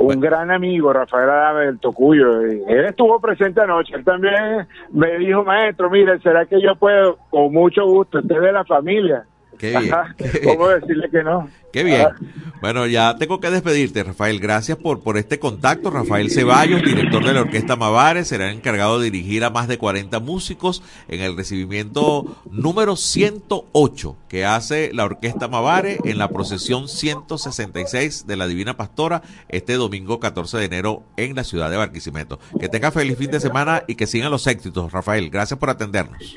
[0.01, 2.41] Un gran amigo, Rafael Adame del Tocuyo.
[2.41, 3.95] Él estuvo presente anoche.
[3.95, 7.17] Él también me dijo, maestro, mire, ¿será que yo puedo?
[7.29, 9.25] Con mucho gusto, usted es de la familia.
[9.61, 10.15] Qué bien, Ajá.
[10.43, 11.47] ¿Cómo decirle que no?
[11.71, 12.01] Qué bien.
[12.01, 12.15] Ah,
[12.61, 14.39] Bueno, ya tengo que despedirte, Rafael.
[14.39, 15.91] Gracias por, por este contacto.
[15.91, 20.19] Rafael Ceballos, director de la Orquesta Mavares, será encargado de dirigir a más de 40
[20.19, 28.25] músicos en el recibimiento número 108 que hace la Orquesta Mavares en la procesión 166
[28.27, 32.39] de la Divina Pastora este domingo 14 de enero en la ciudad de Barquisimeto.
[32.59, 35.29] Que tenga feliz fin de semana y que sigan los éxitos, Rafael.
[35.29, 36.35] Gracias por atendernos.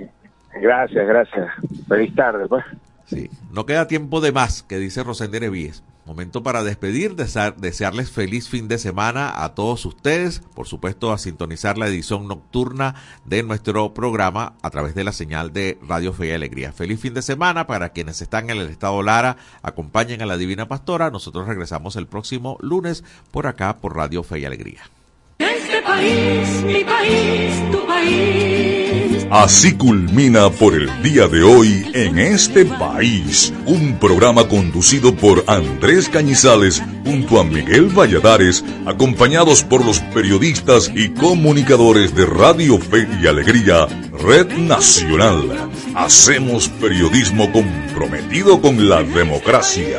[0.61, 1.49] Gracias, gracias.
[1.89, 2.65] Feliz tarde, pues.
[3.53, 5.83] No queda tiempo de más, que dice Rosende Nevíes.
[6.07, 11.19] Momento para despedir, desear- desearles feliz fin de semana a todos ustedes, por supuesto a
[11.19, 12.95] sintonizar la edición nocturna
[13.25, 16.73] de nuestro programa a través de la señal de Radio Fe y Alegría.
[16.73, 20.69] Feliz fin de semana para quienes están en el estado Lara, acompañen a la Divina
[20.69, 21.11] Pastora.
[21.11, 24.83] Nosotros regresamos el próximo lunes por acá por Radio Fe y Alegría.
[25.39, 27.84] Este país, mi país, tu
[29.35, 36.09] Así culmina por el día de hoy en este país, un programa conducido por Andrés
[36.09, 43.27] Cañizales junto a Miguel Valladares, acompañados por los periodistas y comunicadores de Radio Fe y
[43.27, 45.69] Alegría, Red Nacional.
[45.97, 49.99] Hacemos periodismo comprometido con la democracia.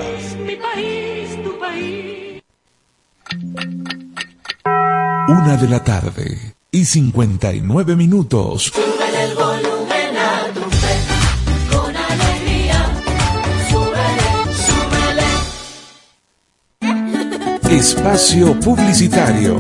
[5.28, 8.64] Una de la tarde y 59 minutos.
[8.66, 10.96] Súbele el volumen a tu fe.
[11.72, 12.92] Con alegría.
[13.70, 14.30] Súbele,
[17.62, 17.78] súbele.
[17.78, 19.58] Espacio Publicitario.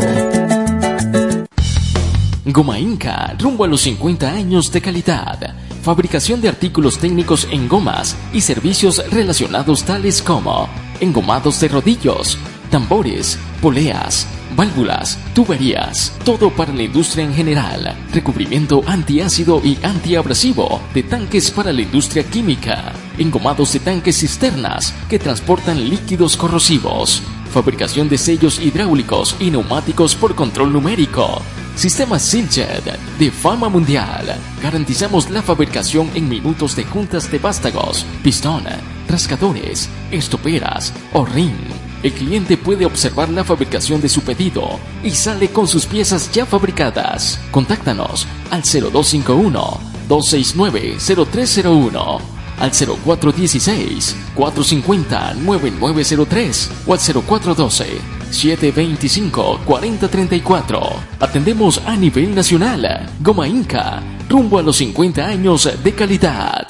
[2.47, 5.55] Goma Inca, rumbo a los 50 años de calidad.
[5.83, 10.67] Fabricación de artículos técnicos en gomas y servicios relacionados tales como
[10.99, 12.37] engomados de rodillos,
[12.75, 21.03] tambores, poleas, válvulas, tuberías, todo para la industria en general, recubrimiento antiácido y antiabrasivo de
[21.03, 27.23] tanques para la industria química, engomados de tanques cisternas que transportan líquidos corrosivos,
[27.53, 31.41] fabricación de sellos hidráulicos y neumáticos por control numérico,
[31.77, 32.83] Sistema Siljet
[33.17, 34.35] de fama mundial.
[34.61, 38.65] Garantizamos la fabricación en minutos de juntas de vástagos, pistón,
[39.07, 41.84] rascadores, estoperas o ring.
[42.05, 46.45] El cliente puede observar la fabricación de su pedido y sale con sus piezas ya
[46.45, 47.39] fabricadas.
[47.49, 52.19] Contáctanos al 0251 269 0301
[52.59, 57.85] al 0416 450 9903 o al 0412
[58.29, 60.81] 725 4034.
[61.19, 63.09] Atendemos a nivel nacional.
[63.19, 66.67] Goma Inca, rumbo a los 50 años de calidad.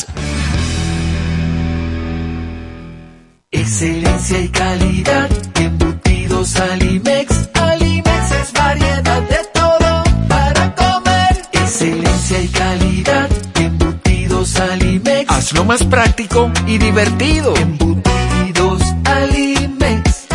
[3.68, 7.50] Excelencia y calidad, embutidos Alimex.
[7.56, 11.42] Alimex es variedad de todo para comer.
[11.52, 15.32] Excelencia y calidad, embutidos Alimex.
[15.32, 17.56] Hazlo más práctico y divertido.
[17.56, 20.28] Embutidos Alimex.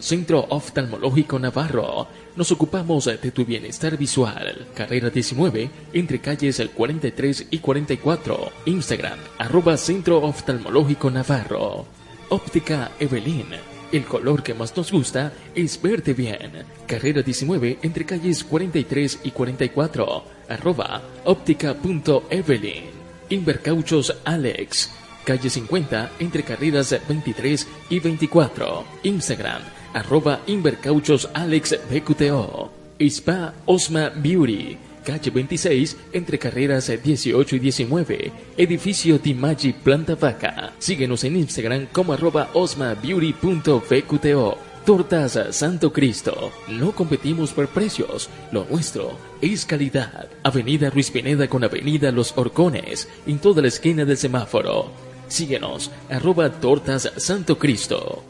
[0.00, 2.08] Centro Oftalmológico Navarro.
[2.36, 4.66] Nos ocupamos de tu bienestar visual.
[4.74, 8.52] Carrera 19, entre calles el 43 y 44.
[8.66, 11.86] Instagram, arroba Centro Oftalmológico Navarro.
[12.28, 13.46] Óptica Evelyn.
[13.92, 16.52] El color que más nos gusta es verte bien.
[16.86, 20.24] Carrera 19, entre calles 43 y 44.
[20.48, 22.84] Arroba óptica.evelyn.
[23.30, 24.90] Invercauchos Alex.
[25.24, 28.84] Calle 50, entre carreras 23 y 24.
[29.02, 29.62] Instagram,
[29.92, 32.70] arroba Invercauchos Alex BQTO.
[32.98, 34.78] Spa Osma Beauty.
[35.04, 38.32] Calle 26, entre carreras 18 y 19.
[38.56, 40.72] Edificio Dimagi Planta Vaca.
[40.78, 44.58] Síguenos en Instagram como arroba osmabeauty.vqto.
[44.84, 46.52] Tortas Santo Cristo.
[46.68, 48.28] No competimos por precios.
[48.52, 50.28] Lo nuestro es calidad.
[50.42, 53.08] Avenida Ruiz Pineda con Avenida Los Horcones.
[53.26, 54.90] En toda la esquina del semáforo.
[55.28, 58.24] Síguenos, arroba Tortas Santo Cristo.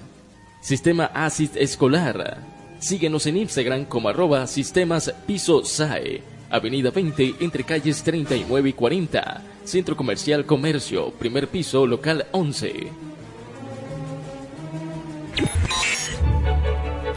[0.61, 2.37] Sistema ASIS Escolar.
[2.79, 6.21] Síguenos en Instagram como arroba sistemas piso SAE.
[6.49, 9.43] Avenida 20 entre calles 39 y 40.
[9.63, 12.91] Centro Comercial Comercio, primer piso, local 11.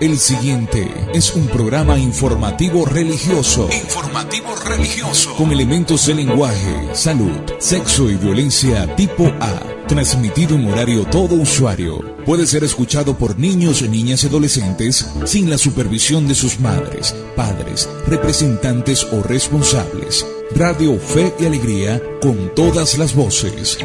[0.03, 3.68] El siguiente es un programa informativo religioso.
[3.72, 5.32] Informativo religioso.
[5.36, 7.30] Con elementos de lenguaje, salud,
[7.61, 9.62] sexo y violencia tipo A.
[9.86, 12.00] Transmitido en horario todo usuario.
[12.26, 17.88] Puede ser escuchado por niños, niñas y adolescentes sin la supervisión de sus madres, padres,
[18.09, 20.26] representantes o responsables.
[20.57, 23.78] Radio Fe y Alegría con todas las voces.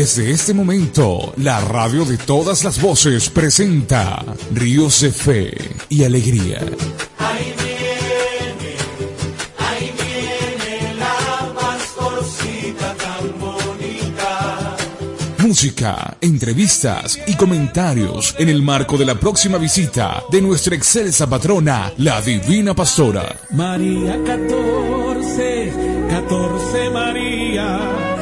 [0.00, 5.54] Desde este momento, la radio de todas las voces presenta Ríos de Fe
[5.90, 6.60] y Alegría.
[7.18, 8.76] Ahí viene,
[9.58, 14.76] ahí viene la pastorcita tan bonita.
[15.36, 21.92] Música, entrevistas y comentarios en el marco de la próxima visita de nuestra excelsa patrona,
[21.98, 23.36] la Divina Pastora.
[23.50, 25.72] María 14,
[26.08, 28.19] 14 María,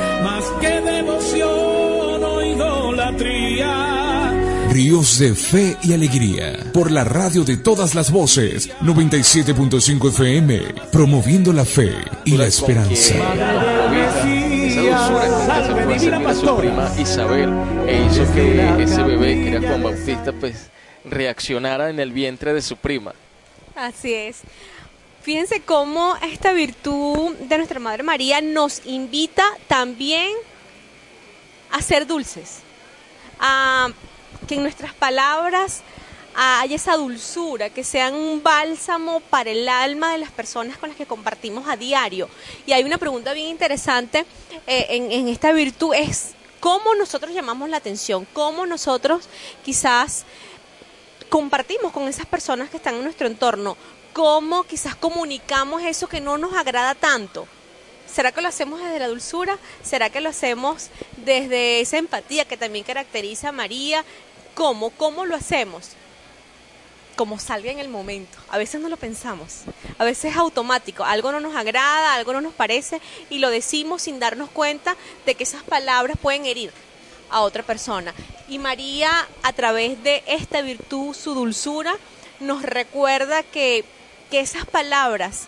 [4.79, 11.53] Ríos de Fe y Alegría, por la radio de todas las voces, 97.5 FM, promoviendo
[11.53, 11.91] la fe
[12.25, 13.17] y la esperanza.
[15.97, 17.51] Esa su prima Isabel
[17.89, 20.71] e hizo que ese bebé, que era Juan Bautista, pues
[21.05, 23.13] reaccionara en el vientre de su prima.
[23.75, 24.43] Así es.
[25.23, 30.31] Fíjense cómo esta virtud de nuestra Madre María nos invita también
[31.73, 32.61] a ser dulces,
[33.41, 33.89] a
[34.49, 35.83] que en nuestras palabras
[36.35, 40.97] haya esa dulzura, que sean un bálsamo para el alma de las personas con las
[40.97, 42.29] que compartimos a diario.
[42.67, 44.25] Y hay una pregunta bien interesante
[44.67, 49.29] eh, en, en esta virtud, es cómo nosotros llamamos la atención, cómo nosotros
[49.65, 50.25] quizás
[51.29, 53.77] compartimos con esas personas que están en nuestro entorno,
[54.13, 57.47] cómo quizás comunicamos eso que no nos agrada tanto.
[58.13, 59.59] ¿Será que lo hacemos desde la dulzura?
[59.83, 60.89] ¿Será que lo hacemos
[61.19, 64.05] desde esa empatía que también caracteriza a María?
[64.59, 64.91] ¿Cómo?
[64.91, 65.91] ¿Cómo lo hacemos?
[67.15, 68.37] Como salga en el momento.
[68.49, 69.61] A veces no lo pensamos.
[69.99, 71.05] A veces es automático.
[71.05, 73.01] Algo no nos agrada, algo no nos parece
[73.31, 74.97] y lo decimos sin darnos cuenta
[75.27, 76.73] de que esas palabras pueden herir
[77.31, 78.13] a otra persona.
[78.49, 81.95] Y María, a través de esta virtud, su dulzura,
[82.41, 83.85] nos recuerda que,
[84.29, 85.47] que esas palabras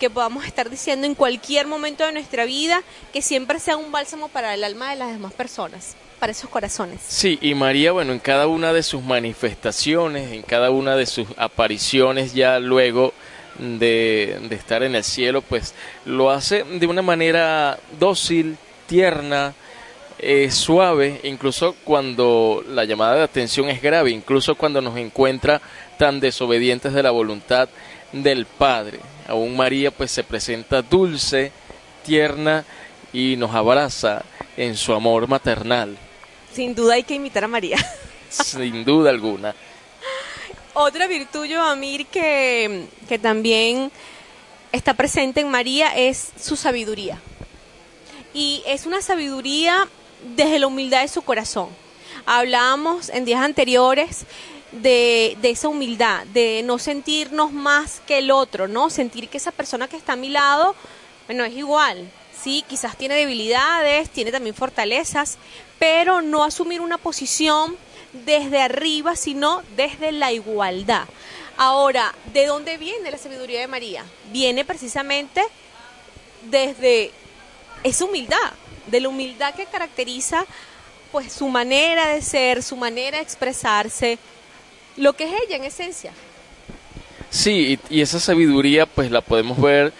[0.00, 2.82] que podamos estar diciendo en cualquier momento de nuestra vida,
[3.12, 7.00] que siempre sea un bálsamo para el alma de las demás personas, para esos corazones.
[7.08, 11.26] Sí, y María, bueno, en cada una de sus manifestaciones, en cada una de sus
[11.38, 13.14] apariciones ya luego
[13.58, 19.54] de, estar en el cielo, pues lo hace de una manera dócil, tierna,
[20.18, 25.62] eh, suave, incluso cuando la llamada de atención es grave, incluso cuando nos encuentra
[25.96, 27.70] tan desobedientes de la voluntad
[28.12, 29.00] del Padre.
[29.26, 31.50] Aún María pues se presenta dulce,
[32.04, 32.64] tierna
[33.12, 34.22] y nos abraza
[34.58, 35.96] en su amor maternal.
[36.52, 37.78] Sin duda hay que imitar a María.
[38.28, 39.54] Sin duda alguna.
[40.74, 43.90] Otra virtud, Amir, que, que también
[44.72, 47.20] está presente en María es su sabiduría.
[48.32, 49.88] Y es una sabiduría
[50.36, 51.68] desde la humildad de su corazón.
[52.24, 54.26] Hablábamos en días anteriores
[54.72, 58.90] de, de, esa humildad, de no sentirnos más que el otro, ¿no?
[58.90, 60.76] Sentir que esa persona que está a mi lado,
[61.26, 62.08] bueno, es igual,
[62.40, 65.38] sí, quizás tiene debilidades, tiene también fortalezas,
[65.80, 67.74] pero no asumir una posición
[68.12, 71.08] desde arriba, sino desde la igualdad.
[71.56, 74.04] Ahora, ¿de dónde viene la sabiduría de María?
[74.30, 75.42] Viene precisamente
[76.50, 77.10] desde
[77.82, 78.52] esa humildad,
[78.86, 80.44] de la humildad que caracteriza
[81.12, 84.18] pues su manera de ser, su manera de expresarse,
[84.96, 86.12] lo que es ella en esencia.
[87.30, 89.94] Sí, y, esa sabiduría pues la podemos ver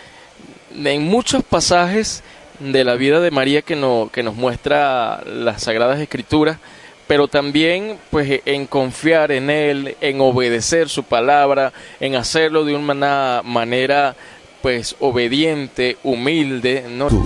[0.74, 2.22] en muchos pasajes
[2.60, 6.58] de la vida de María que, no, que nos muestra las Sagradas Escrituras,
[7.06, 13.42] pero también pues en confiar en Él, en obedecer su palabra, en hacerlo de una
[13.44, 14.14] manera
[14.62, 16.84] pues obediente, humilde.
[16.88, 17.10] ¿no?